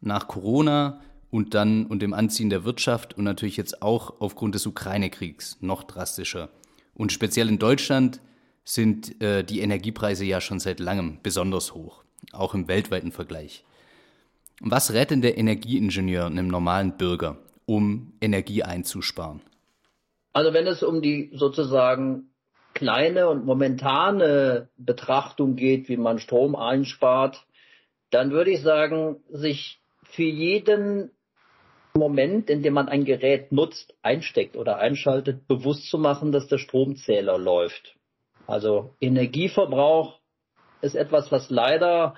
Nach 0.00 0.26
Corona 0.26 1.00
und 1.34 1.52
dann 1.52 1.86
und 1.86 2.00
dem 2.00 2.14
Anziehen 2.14 2.48
der 2.48 2.64
Wirtschaft 2.64 3.18
und 3.18 3.24
natürlich 3.24 3.56
jetzt 3.56 3.82
auch 3.82 4.20
aufgrund 4.20 4.54
des 4.54 4.68
Ukraine-Kriegs 4.68 5.58
noch 5.60 5.82
drastischer. 5.82 6.48
Und 6.94 7.10
speziell 7.10 7.48
in 7.48 7.58
Deutschland 7.58 8.20
sind 8.62 9.20
äh, 9.20 9.42
die 9.42 9.58
Energiepreise 9.58 10.24
ja 10.24 10.40
schon 10.40 10.60
seit 10.60 10.78
langem 10.78 11.18
besonders 11.24 11.74
hoch, 11.74 12.04
auch 12.30 12.54
im 12.54 12.68
weltweiten 12.68 13.10
Vergleich. 13.10 13.64
Was 14.60 14.92
rät 14.92 15.10
denn 15.10 15.22
der 15.22 15.36
Energieingenieur 15.36 16.26
einem 16.26 16.46
normalen 16.46 16.96
Bürger, 16.96 17.38
um 17.66 18.12
Energie 18.20 18.62
einzusparen? 18.62 19.40
Also 20.32 20.52
wenn 20.52 20.68
es 20.68 20.84
um 20.84 21.02
die 21.02 21.32
sozusagen 21.34 22.30
kleine 22.74 23.28
und 23.28 23.44
momentane 23.44 24.68
Betrachtung 24.76 25.56
geht, 25.56 25.88
wie 25.88 25.96
man 25.96 26.20
Strom 26.20 26.54
einspart, 26.54 27.44
dann 28.10 28.30
würde 28.30 28.52
ich 28.52 28.62
sagen, 28.62 29.16
sich 29.30 29.80
für 30.04 30.22
jeden 30.22 31.10
Moment, 31.96 32.50
in 32.50 32.62
dem 32.62 32.74
man 32.74 32.88
ein 32.88 33.04
Gerät 33.04 33.52
nutzt, 33.52 33.94
einsteckt 34.02 34.56
oder 34.56 34.78
einschaltet, 34.78 35.46
bewusst 35.46 35.88
zu 35.88 35.96
machen, 35.96 36.32
dass 36.32 36.48
der 36.48 36.58
Stromzähler 36.58 37.38
läuft. 37.38 37.94
Also 38.48 38.94
Energieverbrauch 39.00 40.18
ist 40.82 40.96
etwas, 40.96 41.30
was 41.30 41.50
leider 41.50 42.14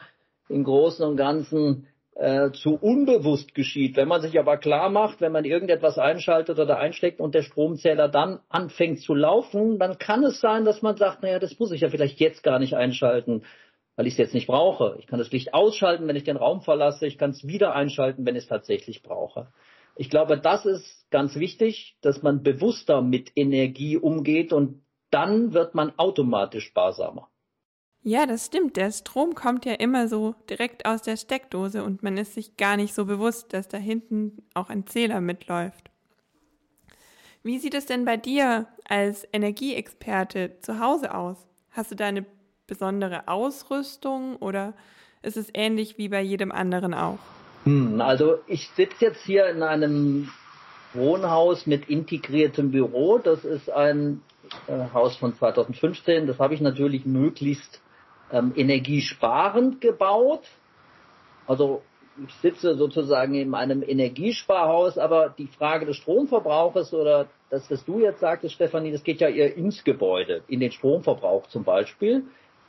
im 0.49 0.65
Großen 0.65 1.05
und 1.07 1.17
Ganzen 1.17 1.89
äh, 2.15 2.51
zu 2.53 2.77
unbewusst 2.77 3.55
geschieht. 3.55 3.97
Wenn 3.97 4.09
man 4.09 4.23
sich 4.23 4.39
aber 4.39 4.57
klar 4.57 4.89
macht, 4.89 5.21
wenn 5.21 5.33
man 5.33 5.45
irgendetwas 5.45 5.99
einschaltet 5.99 6.59
oder 6.59 6.79
einsteckt 6.79 7.21
und 7.21 7.35
der 7.35 7.43
Stromzähler 7.43 8.09
dann 8.09 8.41
anfängt 8.49 9.01
zu 9.01 9.15
laufen, 9.15 9.79
dann 9.79 9.99
kann 9.99 10.25
es 10.25 10.41
sein, 10.41 10.65
dass 10.65 10.81
man 10.81 10.97
sagt, 10.97 11.23
naja, 11.23 11.39
das 11.39 11.59
muss 11.59 11.73
ich 11.73 11.83
ja 11.83 11.91
vielleicht 11.91 12.19
jetzt 12.19 12.43
gar 12.43 12.59
nicht 12.59 12.75
einschalten, 12.75 13.43
weil 13.97 14.07
ich 14.07 14.15
es 14.15 14.19
jetzt 14.19 14.35
nicht 14.35 14.47
brauche. 14.47 14.97
Ich 14.99 15.07
kann 15.07 15.19
das 15.19 15.33
Licht 15.33 15.55
ausschalten, 15.55 16.07
wenn 16.07 16.17
ich 16.17 16.25
den 16.25 16.37
Raum 16.37 16.61
verlasse. 16.61 17.07
Ich 17.07 17.19
kann 17.19 17.31
es 17.31 17.47
wieder 17.47 17.75
einschalten, 17.75 18.25
wenn 18.25 18.37
ich 18.37 18.45
es 18.45 18.49
tatsächlich 18.49 19.03
brauche. 19.03 19.49
Ich 19.97 20.11
glaube, 20.11 20.39
das 20.39 20.67
ist 20.67 21.11
ganz 21.11 21.37
wichtig, 21.37 21.97
dass 22.03 22.23
man 22.23 22.43
bewusster 22.43 23.01
mit 23.01 23.33
Energie 23.35 23.97
umgeht 23.97 24.53
und 24.53 24.83
dann 25.11 25.55
wird 25.55 25.75
man 25.75 25.99
automatisch 25.99 26.67
sparsamer. 26.67 27.29
Ja, 28.03 28.27
das 28.27 28.47
stimmt. 28.47 28.77
Der 28.77 28.93
Strom 28.93 29.35
kommt 29.35 29.65
ja 29.65 29.73
immer 29.73 30.07
so 30.07 30.35
direkt 30.49 30.87
aus 30.87 31.03
der 31.03 31.17
Steckdose 31.17 31.83
und 31.83 32.03
man 32.03 32.19
ist 32.19 32.35
sich 32.35 32.57
gar 32.57 32.77
nicht 32.77 32.95
so 32.95 33.07
bewusst, 33.07 33.53
dass 33.53 33.67
da 33.67 33.79
hinten 33.79 34.45
auch 34.55 34.69
ein 34.69 34.87
Zähler 34.87 35.21
mitläuft. 35.21 35.91
Wie 37.43 37.59
sieht 37.59 37.75
es 37.75 37.87
denn 37.87 38.05
bei 38.05 38.17
dir 38.17 38.69
als 38.89 39.27
Energieexperte 39.33 40.59
zu 40.61 40.79
Hause 40.79 41.15
aus? 41.15 41.49
Hast 41.71 41.91
du 41.91 41.97
da 41.97 42.07
eine 42.07 42.27
besondere 42.67 43.29
Ausrüstung 43.29 44.37
oder 44.37 44.75
ist 45.23 45.37
es 45.37 45.51
ähnlich 45.55 45.99
wie 45.99 46.09
bei 46.09 46.21
jedem 46.21 46.53
anderen 46.53 46.95
auch? 46.95 47.19
Hm, 47.65 48.01
also 48.01 48.39
ich 48.47 48.69
sitze 48.77 49.07
jetzt 49.07 49.25
hier 49.25 49.49
in 49.49 49.63
einem 49.63 50.29
Wohnhaus 50.95 51.67
mit 51.67 51.89
integriertem 51.89 52.71
Büro. 52.71 53.19
Das 53.19 53.45
ist 53.45 53.71
ein 53.71 54.23
äh, 54.69 54.93
Haus 54.93 55.17
von 55.17 55.35
2015. 55.35 56.27
Das 56.27 56.39
habe 56.39 56.55
ich 56.55 56.61
natürlich 56.61 57.07
möglichst 57.07 57.83
ähm, 58.33 58.53
energiesparend 58.57 59.81
gebaut. 59.81 60.45
Also 61.47 61.83
ich 62.27 62.35
sitze 62.37 62.77
sozusagen 62.77 63.35
in 63.35 63.55
einem 63.55 63.83
Energiesparhaus, 63.83 64.97
aber 64.97 65.35
die 65.37 65.49
Frage 65.49 65.87
des 65.87 65.97
Stromverbrauches 65.97 66.95
oder 66.95 67.27
das, 67.51 67.71
was 67.71 67.85
du 67.85 68.01
jetzt 68.01 68.21
sagtest, 68.21 68.55
Stefanie, 68.55 68.91
das 68.91 69.05
geht 69.05 69.21
ja 69.21 69.29
eher 69.29 69.55
ins 69.57 69.85
Gebäude, 69.85 70.43
in 70.49 70.61
den 70.61 70.73
Stromverbrauch 70.73 71.47
zum 71.49 71.65
Beispiel. 71.65 72.25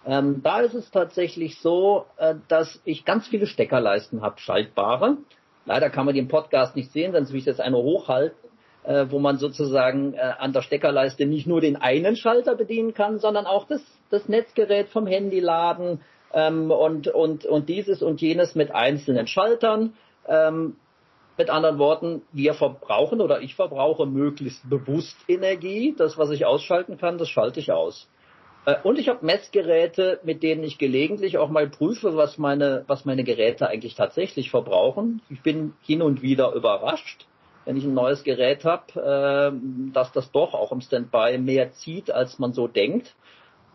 Ähm, 0.08 0.42
da 0.42 0.62
ist 0.62 0.74
es 0.74 0.90
tatsächlich 0.90 1.60
so, 1.60 2.06
äh, 2.16 2.36
dass 2.48 2.82
ich 2.86 3.04
ganz 3.04 3.28
viele 3.28 3.46
Steckerleisten 3.46 4.22
habe, 4.22 4.40
schaltbare. 4.40 5.18
Leider 5.66 5.90
kann 5.90 6.06
man 6.06 6.16
den 6.16 6.30
Podcast 6.30 6.78
nicht 6.78 6.94
sehen, 6.94 7.12
sonst 7.12 7.34
will 7.34 7.40
ich 7.40 7.46
jetzt 7.46 7.60
eine 7.60 7.76
hochhalten, 7.76 8.38
äh, 8.86 9.08
wo 9.10 9.20
man 9.20 9.38
sozusagen 9.38 10.14
äh, 10.14 10.20
an 10.40 10.54
der 10.54 10.62
Steckerleiste 10.62 11.26
nicht 11.26 11.46
nur 11.46 11.60
den 11.60 11.76
einen 11.76 12.16
Schalter 12.16 12.56
bedienen 12.56 12.94
kann, 12.94 13.20
sondern 13.20 13.46
auch 13.46 13.68
das, 13.68 13.82
das 14.10 14.30
Netzgerät 14.30 14.88
vom 14.88 15.08
Handy 15.08 15.42
laden 15.42 16.00
ähm, 16.34 16.72
und, 16.72 17.10
und, 17.10 17.46
und 17.46 17.68
dieses 17.68 18.02
und 18.02 18.22
jenes 18.22 18.56
mit 18.56 18.74
einzelnen 18.74 19.28
Schaltern. 19.28 19.94
Ähm, 20.26 20.78
mit 21.38 21.50
anderen 21.50 21.80
Worten, 21.80 22.22
wir 22.32 22.54
verbrauchen 22.54 23.20
oder 23.20 23.42
ich 23.42 23.56
verbrauche 23.56 24.06
möglichst 24.06 24.68
bewusst 24.70 25.18
Energie. 25.28 25.94
Das, 25.96 26.18
was 26.18 26.32
ich 26.32 26.46
ausschalten 26.46 26.98
kann, 26.98 27.18
das 27.18 27.30
schalte 27.30 27.60
ich 27.60 27.74
aus. 27.74 28.10
Äh, 28.68 28.76
und 28.84 29.00
ich 29.00 29.10
habe 29.10 29.26
Messgeräte, 29.26 30.20
mit 30.24 30.44
denen 30.44 30.64
ich 30.64 30.78
gelegentlich 30.78 31.40
auch 31.40 31.50
mal 31.50 31.68
prüfe, 31.68 32.16
was 32.16 32.38
meine, 32.38 32.84
was 32.86 33.06
meine 33.06 33.24
Geräte 33.24 33.68
eigentlich 33.68 33.96
tatsächlich 33.96 34.52
verbrauchen. 34.52 35.22
Ich 35.30 35.42
bin 35.42 35.74
hin 35.82 36.04
und 36.04 36.22
wieder 36.22 36.54
überrascht, 36.54 37.26
wenn 37.66 37.78
ich 37.78 37.86
ein 37.86 37.94
neues 37.94 38.24
Gerät 38.24 38.66
habe, 38.66 38.92
äh, 39.02 39.94
dass 39.94 40.12
das 40.12 40.32
doch 40.32 40.54
auch 40.54 40.72
im 40.72 40.82
Standby 40.82 41.38
mehr 41.40 41.72
zieht, 41.72 42.12
als 42.12 42.38
man 42.38 42.54
so 42.54 42.68
denkt. 42.68 43.16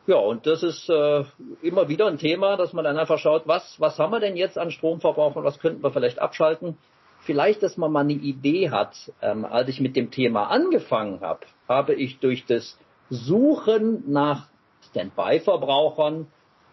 Ja, 0.07 0.17
und 0.17 0.47
das 0.47 0.63
ist 0.63 0.91
äh, 0.91 1.25
immer 1.63 1.89
wieder 1.89 2.07
ein 2.09 2.19
Thema, 2.19 2.57
dass 2.57 2.73
man 2.73 2.85
dann 2.85 2.99
einfach 2.99 3.19
schaut, 3.19 3.47
was, 3.47 3.77
was 3.79 3.99
haben 3.99 4.11
wir 4.11 4.21
denn 4.21 4.37
jetzt 4.37 4.59
an 4.59 4.73
Stromverbrauch 4.73 5.37
und 5.37 5.45
was 5.45 5.61
könnten 5.61 5.83
wir 5.83 5.93
vielleicht 5.93 6.19
abschalten. 6.19 6.77
Vielleicht, 7.21 7.63
dass 7.63 7.77
man 7.77 7.93
mal 7.93 8.01
eine 8.01 8.15
Idee 8.15 8.71
hat. 8.71 9.13
Ähm, 9.23 9.45
als 9.45 9.69
ich 9.69 9.81
mit 9.81 9.95
dem 9.95 10.11
Thema 10.11 10.49
angefangen 10.49 11.21
habe, 11.21 11.47
habe 11.69 11.95
ich 11.95 12.19
durch 12.19 12.45
das 12.47 12.77
Suchen 13.11 14.03
nach 14.11 14.52
Standby-Verbrauchern 14.93 16.29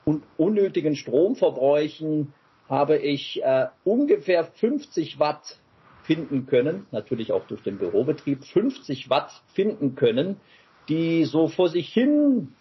und 0.05 0.23
unnötigen 0.37 0.95
Stromverbräuchen 0.95 2.33
habe 2.69 2.97
ich 2.97 3.41
äh, 3.43 3.67
ungefähr 3.83 4.43
50 4.43 5.19
Watt 5.19 5.59
finden 6.03 6.45
können, 6.45 6.87
natürlich 6.91 7.31
auch 7.31 7.45
durch 7.47 7.63
den 7.63 7.77
Bürobetrieb, 7.77 8.43
50 8.43 9.09
Watt 9.09 9.31
finden 9.53 9.95
können, 9.95 10.39
die 10.87 11.25
so 11.25 11.47
vor 11.47 11.69
sich 11.69 11.91
hin 11.91 12.53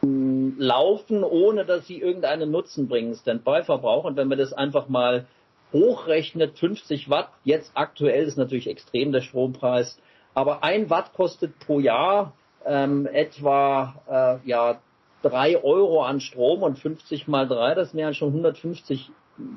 hm, 0.00 0.56
laufen, 0.58 1.24
ohne 1.24 1.64
dass 1.64 1.86
sie 1.86 1.98
irgendeinen 1.98 2.50
Nutzen 2.50 2.88
bringen, 2.88 3.14
Standby-Verbrauch. 3.14 4.04
Und 4.04 4.16
wenn 4.16 4.28
man 4.28 4.38
das 4.38 4.52
einfach 4.52 4.88
mal 4.88 5.26
hochrechnet, 5.72 6.58
50 6.58 7.10
Watt, 7.10 7.30
jetzt 7.44 7.72
aktuell 7.74 8.24
ist 8.24 8.36
natürlich 8.36 8.68
extrem 8.68 9.12
der 9.12 9.22
Strompreis, 9.22 9.98
aber 10.34 10.62
ein 10.62 10.90
Watt 10.90 11.12
kostet 11.14 11.58
pro 11.58 11.80
Jahr 11.80 12.34
ähm, 12.66 13.06
etwa 13.06 13.94
äh, 14.08 14.48
ja, 14.48 14.80
drei 15.22 15.62
Euro 15.62 16.04
an 16.04 16.20
Strom 16.20 16.62
und 16.62 16.78
50 16.78 17.28
mal 17.28 17.48
drei, 17.48 17.74
das 17.74 17.94
wären 17.94 18.14
schon 18.14 18.28
150 18.28 19.10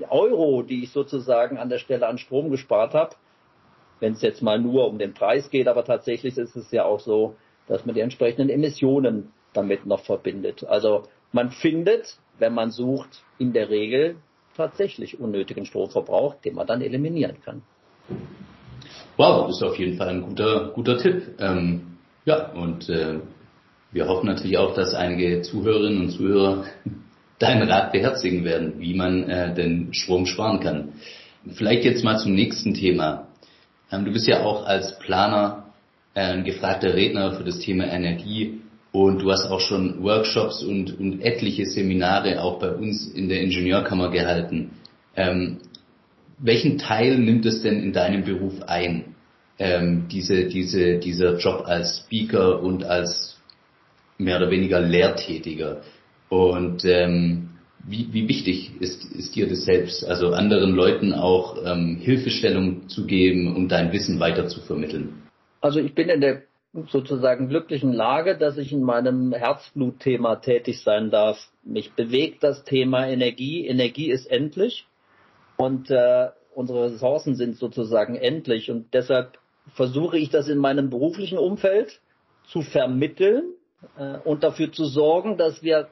Euro, 0.10 0.64
die 0.64 0.84
ich 0.84 0.92
sozusagen 0.92 1.58
an 1.58 1.70
der 1.70 1.80
Stelle 1.80 2.08
an 2.08 2.18
Strom 2.18 2.50
gespart 2.52 2.94
habe. 2.94 3.16
Wenn 4.00 4.14
es 4.14 4.22
jetzt 4.22 4.42
mal 4.42 4.60
nur 4.60 4.88
um 4.88 4.98
den 4.98 5.14
Preis 5.14 5.50
geht, 5.50 5.68
aber 5.68 5.84
tatsächlich 5.84 6.38
ist 6.38 6.56
es 6.56 6.72
ja 6.72 6.86
auch 6.86 7.00
so, 7.00 7.36
dass 7.68 7.86
man 7.86 7.96
die 7.96 8.02
entsprechenden 8.02 8.50
Emissionen 8.50 9.32
damit 9.54 9.86
noch 9.86 10.02
verbindet. 10.02 10.64
Also 10.64 11.04
man 11.32 11.52
findet, 11.52 12.18
wenn 12.38 12.54
man 12.54 12.72
sucht, 12.72 13.24
in 13.38 13.54
der 13.54 13.70
Regel 13.70 14.16
tatsächlich 14.56 15.20
unnötigen 15.20 15.66
Stromverbrauch, 15.66 16.36
den 16.36 16.56
man 16.56 16.68
dann 16.68 16.82
eliminieren 16.82 17.38
kann. 17.44 17.62
Wow, 19.18 19.48
das 19.48 19.58
ist 19.58 19.64
auf 19.64 19.78
jeden 19.78 19.98
Fall 19.98 20.10
ein 20.10 20.22
guter, 20.22 20.72
guter 20.74 20.98
Tipp. 20.98 21.36
Ähm, 21.40 21.99
ja, 22.26 22.52
und 22.52 22.90
äh, 22.90 23.20
wir 23.92 24.08
hoffen 24.08 24.28
natürlich 24.28 24.58
auch, 24.58 24.76
dass 24.76 24.94
einige 24.94 25.42
Zuhörerinnen 25.42 26.02
und 26.02 26.10
Zuhörer 26.12 26.66
deinen 27.40 27.70
Rat 27.70 27.92
beherzigen 27.92 28.44
werden, 28.44 28.74
wie 28.80 28.94
man 28.94 29.30
äh, 29.30 29.54
den 29.54 29.94
Strom 29.94 30.26
sparen 30.26 30.60
kann. 30.60 30.90
Vielleicht 31.54 31.86
jetzt 31.86 32.04
mal 32.04 32.18
zum 32.18 32.36
nächsten 32.36 32.74
Thema. 32.74 33.28
Ähm, 33.92 34.06
du 34.06 34.12
bist 34.12 34.28
ja 34.28 34.44
auch 34.44 34.66
als 34.66 35.00
Planer 35.00 35.66
äh, 36.14 36.42
gefragter 36.44 36.94
Redner 36.94 37.34
für 37.34 37.44
das 37.44 37.60
Thema 37.60 37.86
Energie 37.86 38.60
und 38.92 39.20
du 39.20 39.32
hast 39.32 39.46
auch 39.46 39.60
schon 39.60 40.04
Workshops 40.04 40.64
und, 40.64 41.00
und 41.00 41.22
etliche 41.22 41.66
Seminare 41.66 42.42
auch 42.42 42.60
bei 42.60 42.72
uns 42.72 43.08
in 43.08 43.30
der 43.30 43.42
Ingenieurkammer 43.42 44.10
gehalten. 44.10 44.72
Ähm, 45.16 45.60
welchen 46.38 46.78
Teil 46.78 47.18
nimmt 47.18 47.46
es 47.46 47.62
denn 47.62 47.82
in 47.82 47.94
deinem 47.94 48.24
Beruf 48.24 48.62
ein? 48.68 49.16
Ähm, 49.60 50.08
diese, 50.10 50.46
diese, 50.46 50.98
dieser 50.98 51.38
Job 51.38 51.64
als 51.66 52.04
Speaker 52.06 52.62
und 52.62 52.84
als 52.84 53.40
mehr 54.18 54.38
oder 54.38 54.50
weniger 54.50 54.80
Lehrtätiger. 54.80 55.82
Und 56.30 56.86
ähm, 56.86 57.50
wie, 57.86 58.12
wie 58.12 58.28
wichtig 58.28 58.72
ist, 58.80 59.04
ist 59.14 59.36
dir 59.36 59.48
das 59.48 59.66
selbst, 59.66 60.06
also 60.06 60.32
anderen 60.32 60.72
Leuten 60.72 61.14
auch 61.14 61.58
ähm, 61.66 61.98
Hilfestellung 62.02 62.88
zu 62.88 63.06
geben 63.06 63.56
und 63.56 63.70
dein 63.70 63.92
Wissen 63.92 64.20
weiter 64.20 64.48
zu 64.48 64.62
vermitteln? 64.62 65.24
Also 65.62 65.80
ich 65.80 65.94
bin 65.94 66.10
in 66.10 66.22
der 66.22 66.44
sozusagen 66.88 67.50
glücklichen 67.50 67.94
Lage, 67.94 68.38
dass 68.38 68.58
ich 68.58 68.72
in 68.72 68.84
meinem 68.84 69.34
Herzblutthema 69.34 70.36
tätig 70.38 70.84
sein 70.84 71.10
darf. 71.10 71.38
Mich 71.64 71.94
bewegt 71.94 72.44
das 72.44 72.64
Thema 72.64 73.08
Energie. 73.08 73.66
Energie 73.66 74.12
ist 74.12 74.30
endlich 74.30 74.86
und 75.58 75.90
äh, 75.90 76.28
unsere 76.54 76.92
Ressourcen 76.92 77.36
sind 77.36 77.58
sozusagen 77.58 78.16
endlich 78.16 78.70
und 78.70 78.94
deshalb 78.94 79.40
versuche 79.74 80.18
ich 80.18 80.30
das 80.30 80.48
in 80.48 80.58
meinem 80.58 80.90
beruflichen 80.90 81.38
Umfeld 81.38 82.02
zu 82.48 82.62
vermitteln 82.62 83.54
äh, 83.98 84.18
und 84.20 84.44
dafür 84.44 84.72
zu 84.72 84.86
sorgen, 84.86 85.38
dass 85.38 85.62
wir 85.62 85.90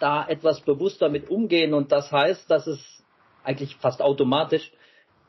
da 0.00 0.26
etwas 0.26 0.60
bewusster 0.60 1.08
mit 1.08 1.28
umgehen. 1.28 1.74
Und 1.74 1.92
das 1.92 2.12
heißt, 2.12 2.50
dass 2.50 2.66
es 2.66 3.02
eigentlich 3.44 3.76
fast 3.76 4.00
automatisch, 4.00 4.70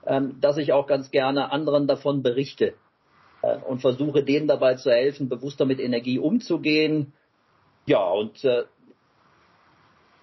ähm, 0.05 0.39
dass 0.41 0.57
ich 0.57 0.73
auch 0.73 0.87
ganz 0.87 1.11
gerne 1.11 1.51
anderen 1.51 1.87
davon 1.87 2.21
berichte 2.21 2.73
äh, 3.41 3.57
und 3.57 3.79
versuche, 3.79 4.23
denen 4.23 4.47
dabei 4.47 4.75
zu 4.75 4.91
helfen, 4.91 5.29
bewusster 5.29 5.65
mit 5.65 5.79
Energie 5.79 6.19
umzugehen. 6.19 7.13
Ja, 7.85 8.07
und 8.09 8.43
äh, 8.43 8.65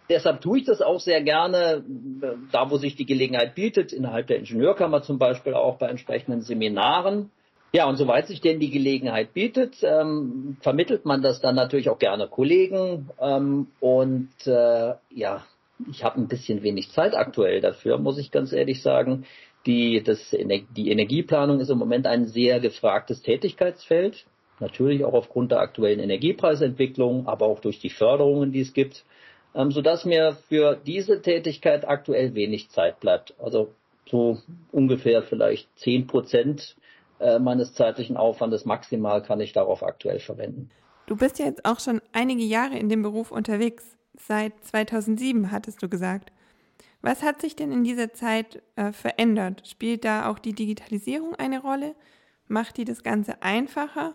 deshalb 0.08 0.40
tue 0.40 0.58
ich 0.58 0.64
das 0.64 0.80
auch 0.80 1.00
sehr 1.00 1.22
gerne, 1.22 1.84
äh, 2.22 2.34
da 2.52 2.70
wo 2.70 2.76
sich 2.76 2.96
die 2.96 3.06
Gelegenheit 3.06 3.54
bietet, 3.54 3.92
innerhalb 3.92 4.28
der 4.28 4.38
Ingenieurkammer 4.38 5.02
zum 5.02 5.18
Beispiel 5.18 5.54
auch 5.54 5.78
bei 5.78 5.88
entsprechenden 5.88 6.42
Seminaren. 6.42 7.30
Ja, 7.72 7.86
und 7.88 7.96
soweit 7.96 8.26
sich 8.26 8.40
denn 8.40 8.60
die 8.60 8.70
Gelegenheit 8.70 9.34
bietet, 9.34 9.76
ähm, 9.82 10.56
vermittelt 10.60 11.04
man 11.04 11.20
das 11.22 11.40
dann 11.40 11.56
natürlich 11.56 11.90
auch 11.90 11.98
gerne 11.98 12.28
Kollegen. 12.28 13.10
Ähm, 13.20 13.68
und 13.80 14.30
äh, 14.46 14.94
ja, 15.10 15.44
ich 15.90 16.04
habe 16.04 16.20
ein 16.20 16.28
bisschen 16.28 16.62
wenig 16.62 16.90
Zeit 16.90 17.14
aktuell 17.14 17.60
dafür, 17.60 17.98
muss 17.98 18.18
ich 18.18 18.30
ganz 18.30 18.52
ehrlich 18.52 18.82
sagen. 18.82 19.26
Die, 19.66 20.02
das, 20.02 20.30
die 20.30 20.90
Energieplanung 20.90 21.58
ist 21.60 21.70
im 21.70 21.78
Moment 21.78 22.06
ein 22.06 22.26
sehr 22.26 22.60
gefragtes 22.60 23.22
Tätigkeitsfeld. 23.22 24.24
Natürlich 24.60 25.04
auch 25.04 25.12
aufgrund 25.12 25.50
der 25.50 25.60
aktuellen 25.60 25.98
Energiepreisentwicklung, 25.98 27.26
aber 27.26 27.46
auch 27.46 27.60
durch 27.60 27.80
die 27.80 27.90
Förderungen, 27.90 28.52
die 28.52 28.60
es 28.60 28.72
gibt, 28.72 29.04
ähm, 29.54 29.70
sodass 29.70 30.04
mir 30.04 30.38
für 30.48 30.78
diese 30.86 31.20
Tätigkeit 31.20 31.86
aktuell 31.86 32.34
wenig 32.34 32.70
Zeit 32.70 33.00
bleibt. 33.00 33.34
Also 33.38 33.74
so 34.08 34.38
ungefähr 34.72 35.22
vielleicht 35.22 35.68
zehn 35.78 36.06
Prozent 36.06 36.76
äh, 37.20 37.38
meines 37.38 37.74
zeitlichen 37.74 38.16
Aufwandes 38.16 38.64
maximal 38.64 39.22
kann 39.22 39.40
ich 39.40 39.52
darauf 39.52 39.82
aktuell 39.82 40.20
verwenden. 40.20 40.70
Du 41.06 41.16
bist 41.16 41.38
ja 41.38 41.46
jetzt 41.46 41.64
auch 41.64 41.80
schon 41.80 42.00
einige 42.12 42.42
Jahre 42.42 42.76
in 42.76 42.88
dem 42.88 43.02
Beruf 43.02 43.30
unterwegs. 43.30 43.96
Seit 44.18 44.52
2007 44.64 45.52
hattest 45.52 45.82
du 45.82 45.88
gesagt. 45.88 46.32
Was 47.02 47.22
hat 47.22 47.40
sich 47.40 47.54
denn 47.54 47.70
in 47.70 47.84
dieser 47.84 48.12
Zeit 48.12 48.62
äh, 48.74 48.90
verändert? 48.90 49.62
Spielt 49.68 50.04
da 50.04 50.28
auch 50.28 50.38
die 50.38 50.54
Digitalisierung 50.54 51.34
eine 51.36 51.60
Rolle? 51.60 51.94
Macht 52.48 52.76
die 52.76 52.84
das 52.84 53.02
Ganze 53.02 53.42
einfacher? 53.42 54.14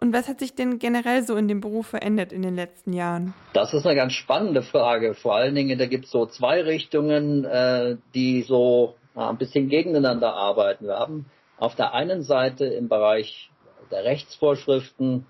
Und 0.00 0.14
was 0.14 0.28
hat 0.28 0.40
sich 0.40 0.54
denn 0.54 0.78
generell 0.78 1.22
so 1.24 1.36
in 1.36 1.48
dem 1.48 1.60
Beruf 1.60 1.88
verändert 1.88 2.32
in 2.32 2.42
den 2.42 2.54
letzten 2.54 2.92
Jahren? 2.92 3.34
Das 3.52 3.74
ist 3.74 3.84
eine 3.84 3.96
ganz 3.96 4.14
spannende 4.14 4.62
Frage. 4.62 5.14
Vor 5.14 5.34
allen 5.34 5.54
Dingen, 5.54 5.78
da 5.78 5.86
gibt 5.86 6.06
es 6.06 6.10
so 6.10 6.26
zwei 6.26 6.62
Richtungen, 6.62 7.44
äh, 7.44 7.96
die 8.14 8.42
so 8.42 8.94
äh, 9.14 9.20
ein 9.20 9.36
bisschen 9.36 9.68
gegeneinander 9.68 10.32
arbeiten. 10.32 10.86
Wir 10.86 10.98
haben 10.98 11.26
auf 11.60 11.76
der 11.76 11.94
einen 11.94 12.22
Seite 12.22 12.64
im 12.64 12.88
Bereich 12.88 13.50
der 13.90 14.04
Rechtsvorschriften 14.04 15.26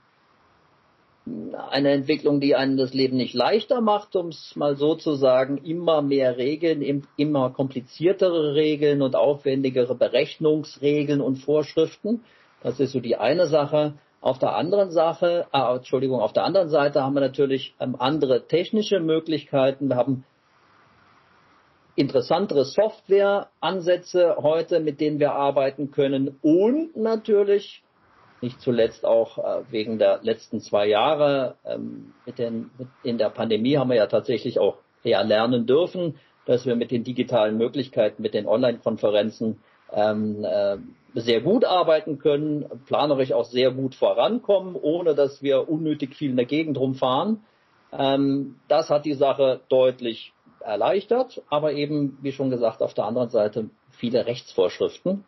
eine 1.70 1.90
Entwicklung, 1.90 2.40
die 2.40 2.56
einem 2.56 2.76
das 2.76 2.94
Leben 2.94 3.16
nicht 3.16 3.34
leichter 3.34 3.80
macht, 3.80 4.16
um 4.16 4.28
es 4.28 4.56
mal 4.56 4.76
so 4.76 4.94
zu 4.94 5.14
sagen, 5.14 5.58
immer 5.58 6.02
mehr 6.02 6.38
Regeln, 6.38 7.04
immer 7.16 7.50
kompliziertere 7.50 8.54
Regeln 8.54 9.02
und 9.02 9.16
aufwendigere 9.16 9.94
Berechnungsregeln 9.94 11.20
und 11.20 11.36
Vorschriften. 11.36 12.24
Das 12.62 12.80
ist 12.80 12.92
so 12.92 13.00
die 13.00 13.16
eine 13.16 13.46
Sache. 13.46 13.94
Auf 14.20 14.38
der 14.38 14.54
anderen 14.54 14.90
Sache, 14.90 15.46
äh, 15.52 15.76
Entschuldigung, 15.76 16.20
auf 16.20 16.32
der 16.32 16.44
anderen 16.44 16.68
Seite 16.68 17.02
haben 17.02 17.14
wir 17.14 17.20
natürlich 17.20 17.74
ähm, 17.80 17.96
andere 17.98 18.46
technische 18.46 19.00
Möglichkeiten. 19.00 19.88
Wir 19.88 19.96
haben 19.96 20.24
interessantere 21.96 22.64
Softwareansätze 22.64 24.36
heute, 24.38 24.80
mit 24.80 25.00
denen 25.00 25.18
wir 25.18 25.32
arbeiten 25.32 25.90
können 25.90 26.38
und 26.42 26.96
natürlich 26.96 27.82
nicht 28.42 28.60
zuletzt 28.60 29.04
auch 29.04 29.38
äh, 29.38 29.62
wegen 29.70 29.98
der 29.98 30.20
letzten 30.22 30.60
zwei 30.60 30.86
Jahre 30.86 31.56
ähm, 31.64 32.14
mit 32.24 32.38
den, 32.38 32.70
mit 32.78 32.88
in 33.02 33.18
der 33.18 33.30
Pandemie 33.30 33.76
haben 33.76 33.90
wir 33.90 33.96
ja 33.96 34.06
tatsächlich 34.06 34.58
auch 34.58 34.78
eher 35.02 35.24
lernen 35.24 35.66
dürfen, 35.66 36.18
dass 36.46 36.64
wir 36.66 36.74
mit 36.74 36.90
den 36.90 37.04
digitalen 37.04 37.58
Möglichkeiten, 37.58 38.22
mit 38.22 38.34
den 38.34 38.46
Online-Konferenzen 38.46 39.60
ähm, 39.92 40.44
äh, 40.44 40.78
sehr 41.14 41.40
gut 41.40 41.64
arbeiten 41.64 42.18
können, 42.18 42.64
planerisch 42.86 43.32
auch 43.32 43.44
sehr 43.44 43.72
gut 43.72 43.94
vorankommen, 43.94 44.76
ohne 44.76 45.14
dass 45.14 45.42
wir 45.42 45.68
unnötig 45.68 46.14
viel 46.14 46.30
in 46.30 46.36
der 46.36 46.46
Gegend 46.46 46.78
rumfahren. 46.78 47.44
Ähm, 47.92 48.56
das 48.68 48.88
hat 48.88 49.04
die 49.04 49.14
Sache 49.14 49.60
deutlich 49.68 50.32
erleichtert, 50.62 51.42
aber 51.50 51.72
eben, 51.72 52.18
wie 52.22 52.32
schon 52.32 52.50
gesagt, 52.50 52.82
auf 52.82 52.94
der 52.94 53.04
anderen 53.04 53.30
Seite 53.30 53.70
viele 53.90 54.26
Rechtsvorschriften, 54.26 55.24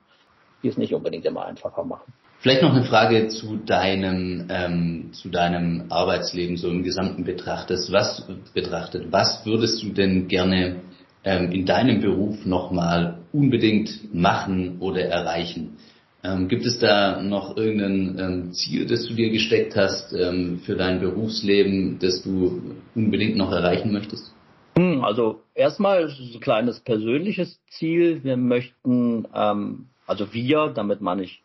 die 0.62 0.68
es 0.68 0.76
nicht 0.76 0.94
unbedingt 0.94 1.24
immer 1.24 1.44
einfacher 1.44 1.84
machen. 1.84 2.12
Vielleicht 2.40 2.62
noch 2.62 2.74
eine 2.74 2.84
Frage 2.84 3.28
zu 3.28 3.56
deinem, 3.56 4.48
ähm, 4.50 5.10
zu 5.12 5.28
deinem 5.28 5.84
Arbeitsleben 5.90 6.56
so 6.56 6.68
im 6.68 6.82
Gesamten 6.82 7.22
betrachtet. 7.22 7.78
Was, 7.90 8.26
betrachtet, 8.52 9.12
was 9.12 9.46
würdest 9.46 9.80
du 9.82 9.90
denn 9.90 10.26
gerne 10.26 10.80
ähm, 11.22 11.52
in 11.52 11.66
deinem 11.66 12.00
Beruf 12.00 12.44
nochmal 12.44 13.18
unbedingt 13.32 14.12
machen 14.12 14.78
oder 14.80 15.04
erreichen? 15.04 15.76
Ähm, 16.24 16.48
gibt 16.48 16.66
es 16.66 16.80
da 16.80 17.22
noch 17.22 17.56
irgendein 17.56 18.18
ähm, 18.18 18.52
Ziel, 18.52 18.86
das 18.86 19.06
du 19.06 19.14
dir 19.14 19.30
gesteckt 19.30 19.76
hast 19.76 20.12
ähm, 20.12 20.60
für 20.64 20.74
dein 20.74 20.98
Berufsleben, 20.98 21.98
das 22.00 22.22
du 22.22 22.74
unbedingt 22.96 23.36
noch 23.36 23.52
erreichen 23.52 23.92
möchtest? 23.92 24.32
Hm, 24.76 25.04
also 25.04 25.42
erstmal 25.54 26.04
ist 26.04 26.18
es 26.18 26.35
ein 26.35 26.40
kleines 26.40 26.80
persönliches 26.80 27.61
Ziel. 27.66 28.24
Wir 28.24 28.37
möchten, 28.37 29.28
ähm, 29.35 29.88
also 30.06 30.32
wir, 30.32 30.68
damit 30.68 31.00
meine 31.00 31.22
ich 31.22 31.42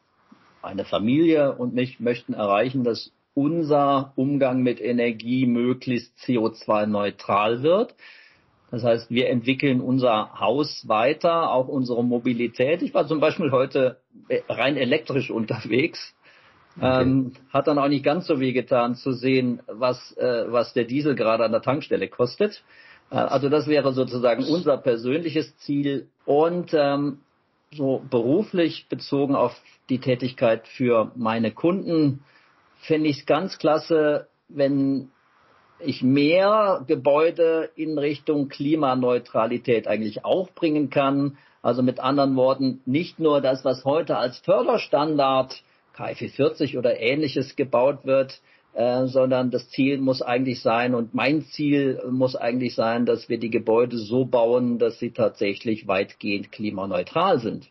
meine 0.62 0.86
Familie 0.86 1.54
und 1.54 1.74
mich, 1.74 2.00
möchten 2.00 2.34
erreichen, 2.34 2.84
dass 2.84 3.12
unser 3.34 4.13
Umgang 4.16 4.63
mit 4.63 4.82
Energie 4.82 5.46
möglichst 5.46 6.12
CO2-neutral 6.26 7.62
wird. 7.62 7.96
Das 8.72 8.84
heißt, 8.84 9.12
wir 9.12 9.30
entwickeln 9.30 9.80
unser 9.80 10.40
Haus 10.40 10.88
weiter, 10.88 11.52
auch 11.52 11.68
unsere 11.68 12.04
Mobilität. 12.04 12.82
Ich 12.82 12.94
war 12.94 13.08
zum 13.08 13.20
Beispiel 13.20 13.52
heute 13.52 13.98
rein 14.50 14.76
elektrisch 14.76 15.30
unterwegs. 15.30 16.16
Okay. 16.76 17.02
Ähm, 17.02 17.34
hat 17.52 17.68
dann 17.68 17.80
auch 17.80 17.88
nicht 17.88 18.04
ganz 18.04 18.28
so 18.28 18.40
weh 18.40 18.52
getan 18.52 18.96
zu 18.96 19.13
sehen, 19.13 19.62
was, 19.68 20.16
äh, 20.18 20.46
was 20.52 20.74
der 20.74 20.84
Diesel 20.84 21.16
gerade 21.16 21.44
an 21.44 21.52
der 21.52 21.62
Tankstelle 21.62 22.08
kostet. 22.08 22.63
Äh, 23.10 23.15
also 23.15 23.50
das 23.50 23.67
wäre 23.67 23.93
sozusagen 23.93 24.46
unser 24.46 24.78
persönliches 24.78 25.56
Ziel 25.58 26.08
und 26.26 26.74
ähm, 26.74 27.20
so 27.72 28.02
beruflich 28.10 28.88
bezogen 28.89 29.36
auf 29.36 29.60
die 29.89 30.00
Tätigkeit 30.00 30.67
für 30.67 31.12
meine 31.15 31.52
Kunden 31.52 32.24
fände 32.80 33.10
ich 33.10 33.20
es 33.20 33.26
ganz 33.26 33.58
klasse, 33.58 34.28
wenn 34.48 35.10
ich 35.80 36.02
mehr 36.02 36.84
Gebäude 36.88 37.70
in 37.76 37.98
Richtung 37.98 38.50
Klimaneutralität 38.50 39.88
eigentlich 39.88 40.26
auch 40.26 40.50
bringen 40.52 40.89
kann. 40.89 41.38
Also 41.62 41.84
mit 41.84 42.00
anderen 42.00 42.36
Worten, 42.36 42.82
nicht 42.86 43.20
nur 43.20 43.41
das, 43.41 43.65
was 43.65 43.84
heute 43.84 44.17
als 44.17 44.39
Förderstandard 44.39 45.62
KfW 45.93 46.30
40 46.30 46.78
oder 46.78 47.00
ähnliches 47.00 47.56
gebaut 47.56 48.06
wird, 48.06 48.39
äh, 48.74 49.08
sondern 49.08 49.52
das 49.52 49.70
Ziel 49.70 49.98
muss 49.98 50.22
eigentlich 50.22 50.62
sein 50.62 50.94
und 50.94 51.14
mein 51.14 51.44
Ziel 51.44 52.02
muss 52.10 52.36
eigentlich 52.36 52.76
sein, 52.76 53.06
dass 53.06 53.30
wir 53.30 53.40
die 53.40 53.50
Gebäude 53.50 53.98
so 53.98 54.26
bauen, 54.26 54.80
dass 54.80 55.00
sie 55.00 55.12
tatsächlich 55.12 55.88
weitgehend 55.88 56.52
klimaneutral 56.52 57.40
sind. 57.40 57.70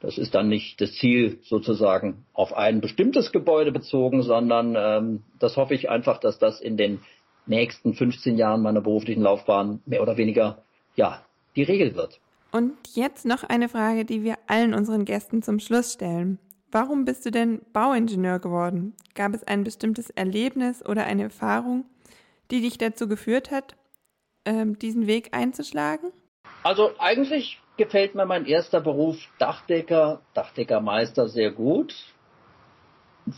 Das 0.00 0.16
ist 0.16 0.34
dann 0.34 0.48
nicht 0.48 0.80
das 0.80 0.92
Ziel 0.94 1.38
sozusagen 1.42 2.24
auf 2.32 2.54
ein 2.54 2.80
bestimmtes 2.80 3.32
Gebäude 3.32 3.70
bezogen, 3.70 4.22
sondern 4.22 4.74
ähm, 4.76 5.22
das 5.38 5.56
hoffe 5.56 5.74
ich 5.74 5.90
einfach, 5.90 6.18
dass 6.18 6.38
das 6.38 6.60
in 6.60 6.78
den 6.78 7.00
nächsten 7.46 7.92
15 7.92 8.38
Jahren 8.38 8.62
meiner 8.62 8.80
beruflichen 8.80 9.22
Laufbahn 9.22 9.82
mehr 9.84 10.00
oder 10.00 10.16
weniger 10.16 10.62
ja 10.96 11.22
die 11.54 11.64
Regel 11.64 11.94
wird. 11.96 12.18
Und 12.52 12.72
jetzt 12.94 13.26
noch 13.26 13.44
eine 13.44 13.68
Frage, 13.68 14.04
die 14.04 14.24
wir 14.24 14.36
allen 14.46 14.74
unseren 14.74 15.04
Gästen 15.04 15.42
zum 15.42 15.60
Schluss 15.60 15.92
stellen. 15.92 16.38
Warum 16.72 17.04
bist 17.04 17.26
du 17.26 17.32
denn 17.32 17.62
Bauingenieur 17.72 18.38
geworden? 18.38 18.94
Gab 19.14 19.34
es 19.34 19.42
ein 19.42 19.64
bestimmtes 19.64 20.10
Erlebnis 20.10 20.84
oder 20.86 21.04
eine 21.04 21.24
Erfahrung, 21.24 21.84
die 22.50 22.60
dich 22.60 22.78
dazu 22.78 23.08
geführt 23.08 23.50
hat, 23.50 23.74
ähm, 24.44 24.78
diesen 24.78 25.08
Weg 25.08 25.30
einzuschlagen? 25.32 26.12
Also 26.62 26.90
eigentlich 26.98 27.60
gefällt 27.76 28.14
mir 28.14 28.24
mein 28.24 28.46
erster 28.46 28.80
Beruf 28.80 29.16
Dachdecker, 29.38 30.20
Dachdeckermeister 30.34 31.28
sehr 31.28 31.50
gut. 31.50 31.94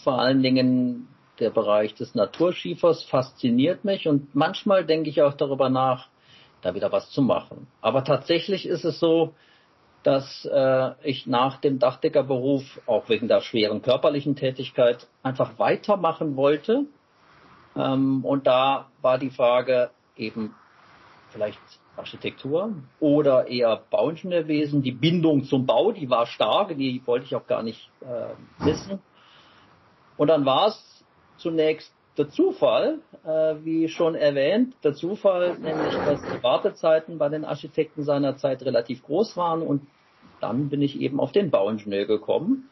Vor 0.04 0.20
allen 0.20 0.42
Dingen 0.42 1.08
der 1.40 1.50
Bereich 1.50 1.94
des 1.94 2.14
Naturschiefers 2.14 3.04
fasziniert 3.04 3.84
mich 3.84 4.08
und 4.08 4.34
manchmal 4.34 4.84
denke 4.84 5.08
ich 5.08 5.22
auch 5.22 5.34
darüber 5.34 5.70
nach, 5.70 6.08
da 6.60 6.74
wieder 6.74 6.92
was 6.92 7.10
zu 7.10 7.22
machen. 7.22 7.66
Aber 7.80 8.04
tatsächlich 8.04 8.66
ist 8.66 8.84
es 8.84 9.00
so, 9.00 9.34
dass 10.02 10.44
äh, 10.44 10.90
ich 11.02 11.26
nach 11.26 11.58
dem 11.58 11.78
Dachdeckerberuf, 11.78 12.62
auch 12.86 13.08
wegen 13.08 13.28
der 13.28 13.40
schweren 13.40 13.82
körperlichen 13.82 14.36
Tätigkeit, 14.36 15.06
einfach 15.22 15.58
weitermachen 15.58 16.36
wollte. 16.36 16.86
Ähm, 17.76 18.24
und 18.24 18.46
da 18.46 18.90
war 19.00 19.18
die 19.18 19.30
Frage 19.30 19.90
eben 20.16 20.54
vielleicht 21.30 21.58
Architektur 21.96 22.72
oder 23.00 23.46
eher 23.48 23.82
Bauingenieurwesen. 23.90 24.82
Die 24.82 24.92
Bindung 24.92 25.44
zum 25.44 25.66
Bau, 25.66 25.92
die 25.92 26.10
war 26.10 26.26
stark, 26.26 26.76
die 26.76 27.02
wollte 27.06 27.26
ich 27.26 27.34
auch 27.34 27.46
gar 27.46 27.62
nicht 27.62 27.90
äh, 28.00 28.64
wissen. 28.64 29.00
Und 30.16 30.28
dann 30.28 30.44
war 30.44 30.68
es 30.68 31.04
zunächst 31.36 31.92
der 32.18 32.28
Zufall, 32.28 32.98
äh, 33.24 33.54
wie 33.64 33.88
schon 33.88 34.14
erwähnt, 34.14 34.74
der 34.84 34.94
Zufall, 34.94 35.58
nämlich 35.58 35.94
dass 35.94 36.20
die 36.22 36.42
Wartezeiten 36.42 37.18
bei 37.18 37.28
den 37.28 37.44
Architekten 37.44 38.02
seiner 38.02 38.36
Zeit 38.36 38.62
relativ 38.62 39.02
groß 39.02 39.36
waren 39.36 39.62
und 39.62 39.86
dann 40.40 40.68
bin 40.68 40.82
ich 40.82 41.00
eben 41.00 41.20
auf 41.20 41.32
den 41.32 41.50
Bauingenieur 41.50 42.06
gekommen. 42.06 42.68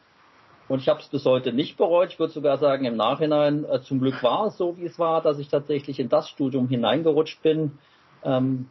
Und 0.67 0.79
ich 0.79 0.87
habe 0.87 1.01
es 1.01 1.07
bis 1.07 1.25
heute 1.25 1.51
nicht 1.51 1.75
bereut. 1.77 2.11
Ich 2.11 2.19
würde 2.19 2.33
sogar 2.33 2.57
sagen, 2.57 2.85
im 2.85 2.95
Nachhinein 2.95 3.65
äh, 3.65 3.81
zum 3.81 3.99
Glück 3.99 4.21
war 4.23 4.47
es 4.47 4.57
so, 4.57 4.77
wie 4.77 4.85
es 4.85 4.99
war, 4.99 5.21
dass 5.21 5.39
ich 5.39 5.49
tatsächlich 5.49 5.99
in 5.99 6.07
das 6.07 6.29
Studium 6.29 6.69
hineingerutscht 6.69 7.41
bin. 7.41 7.79
Ähm, 8.23 8.69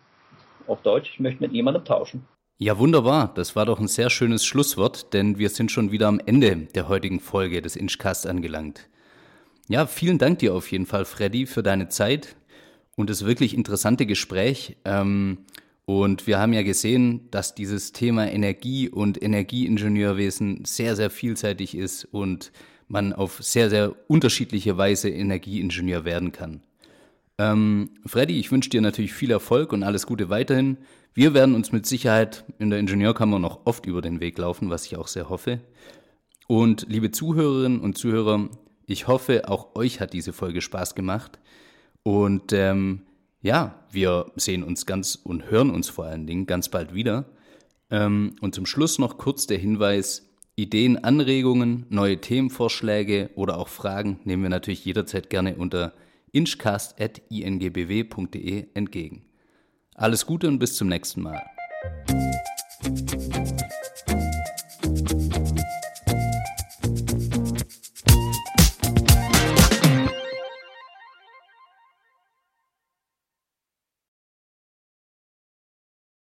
auf 0.67 0.83
Deutsch, 0.83 1.11
ich 1.13 1.21
möchte 1.21 1.43
mit 1.43 1.53
niemandem 1.53 1.85
tauschen. 1.85 2.27
Ja, 2.59 2.79
wunderbar. 2.79 3.33
Das 3.35 3.57
war 3.57 3.67
doch 3.67 3.81
ein 3.81 3.89
sehr 3.89 4.11
schönes 4.11 4.45
Schlusswort, 4.45 5.15
denn 5.15 5.39
wir 5.39 5.49
sind 5.49 5.71
schon 5.73 5.93
wieder 5.93 6.09
am 6.09 6.21
Ende 6.25 6.69
der 6.75 6.89
heutigen 6.89 7.19
Folge 7.19 7.63
des 7.63 7.75
Inchcast 7.75 8.27
angelangt. 8.27 8.90
Ja, 9.71 9.87
vielen 9.87 10.19
Dank 10.19 10.41
dir 10.41 10.53
auf 10.53 10.73
jeden 10.73 10.85
Fall, 10.85 11.05
Freddy, 11.05 11.47
für 11.47 11.63
deine 11.63 11.87
Zeit 11.87 12.35
und 12.97 13.09
das 13.09 13.25
wirklich 13.25 13.55
interessante 13.55 14.05
Gespräch. 14.05 14.77
Ähm, 14.85 15.45
und 15.85 16.27
wir 16.27 16.41
haben 16.41 16.53
ja 16.53 16.65
gesehen, 16.65 17.29
dass 17.31 17.55
dieses 17.55 17.93
Thema 17.93 18.29
Energie 18.29 18.89
und 18.89 19.23
Energieingenieurwesen 19.23 20.65
sehr, 20.65 20.97
sehr 20.97 21.09
vielseitig 21.09 21.77
ist 21.77 22.05
und 22.05 22.51
man 22.89 23.13
auf 23.13 23.41
sehr, 23.45 23.71
sehr 23.71 23.95
unterschiedliche 24.09 24.77
Weise 24.77 25.09
Energieingenieur 25.09 26.05
werden 26.05 26.33
kann. 26.33 26.63
Ähm, 27.39 27.91
Freddy, 28.05 28.41
ich 28.41 28.51
wünsche 28.51 28.71
dir 28.71 28.81
natürlich 28.81 29.13
viel 29.13 29.31
Erfolg 29.31 29.73
und 29.73 29.85
alles 29.85 30.05
Gute 30.05 30.31
weiterhin. 30.31 30.79
Wir 31.15 31.33
werden 31.33 31.55
uns 31.55 31.71
mit 31.71 31.87
Sicherheit 31.87 32.45
in 32.59 32.71
der 32.71 32.81
Ingenieurkammer 32.81 33.39
noch 33.39 33.67
oft 33.67 33.87
über 33.87 34.03
den 34.03 34.19
Weg 34.19 34.37
laufen, 34.37 34.69
was 34.69 34.85
ich 34.87 34.97
auch 34.97 35.07
sehr 35.07 35.29
hoffe. 35.29 35.61
Und 36.49 36.87
liebe 36.89 37.13
Zuhörerinnen 37.13 37.79
und 37.79 37.97
Zuhörer, 37.97 38.49
ich 38.91 39.07
hoffe, 39.07 39.49
auch 39.49 39.77
euch 39.77 40.01
hat 40.01 40.13
diese 40.13 40.33
Folge 40.33 40.61
Spaß 40.61 40.97
gemacht. 40.97 41.39
Und 42.03 42.53
ähm, 42.53 43.03
ja, 43.41 43.77
wir 43.91 44.33
sehen 44.35 44.65
uns 44.65 44.85
ganz 44.85 45.15
und 45.15 45.49
hören 45.49 45.71
uns 45.71 45.89
vor 45.89 46.07
allen 46.07 46.27
Dingen 46.27 46.47
ganz 46.47 46.69
bald 46.69 46.93
wieder. 46.93 47.27
Ähm, 47.89 48.35
und 48.41 48.53
zum 48.55 48.67
Schluss 48.67 48.99
noch 48.99 49.17
kurz 49.17 49.47
der 49.47 49.59
Hinweis, 49.59 50.29
Ideen, 50.57 51.05
Anregungen, 51.05 51.87
neue 51.89 52.21
Themenvorschläge 52.21 53.31
oder 53.37 53.59
auch 53.59 53.69
Fragen 53.69 54.19
nehmen 54.25 54.43
wir 54.43 54.51
natürlich 54.51 54.85
jederzeit 54.85 55.31
gerne 55.31 55.55
unter 55.55 55.93
inchcast.ingbw.de 56.33 58.67
entgegen. 58.75 59.23
Alles 59.95 60.27
Gute 60.27 60.49
und 60.49 60.59
bis 60.59 60.75
zum 60.75 60.89
nächsten 60.89 61.23
Mal. 61.23 61.41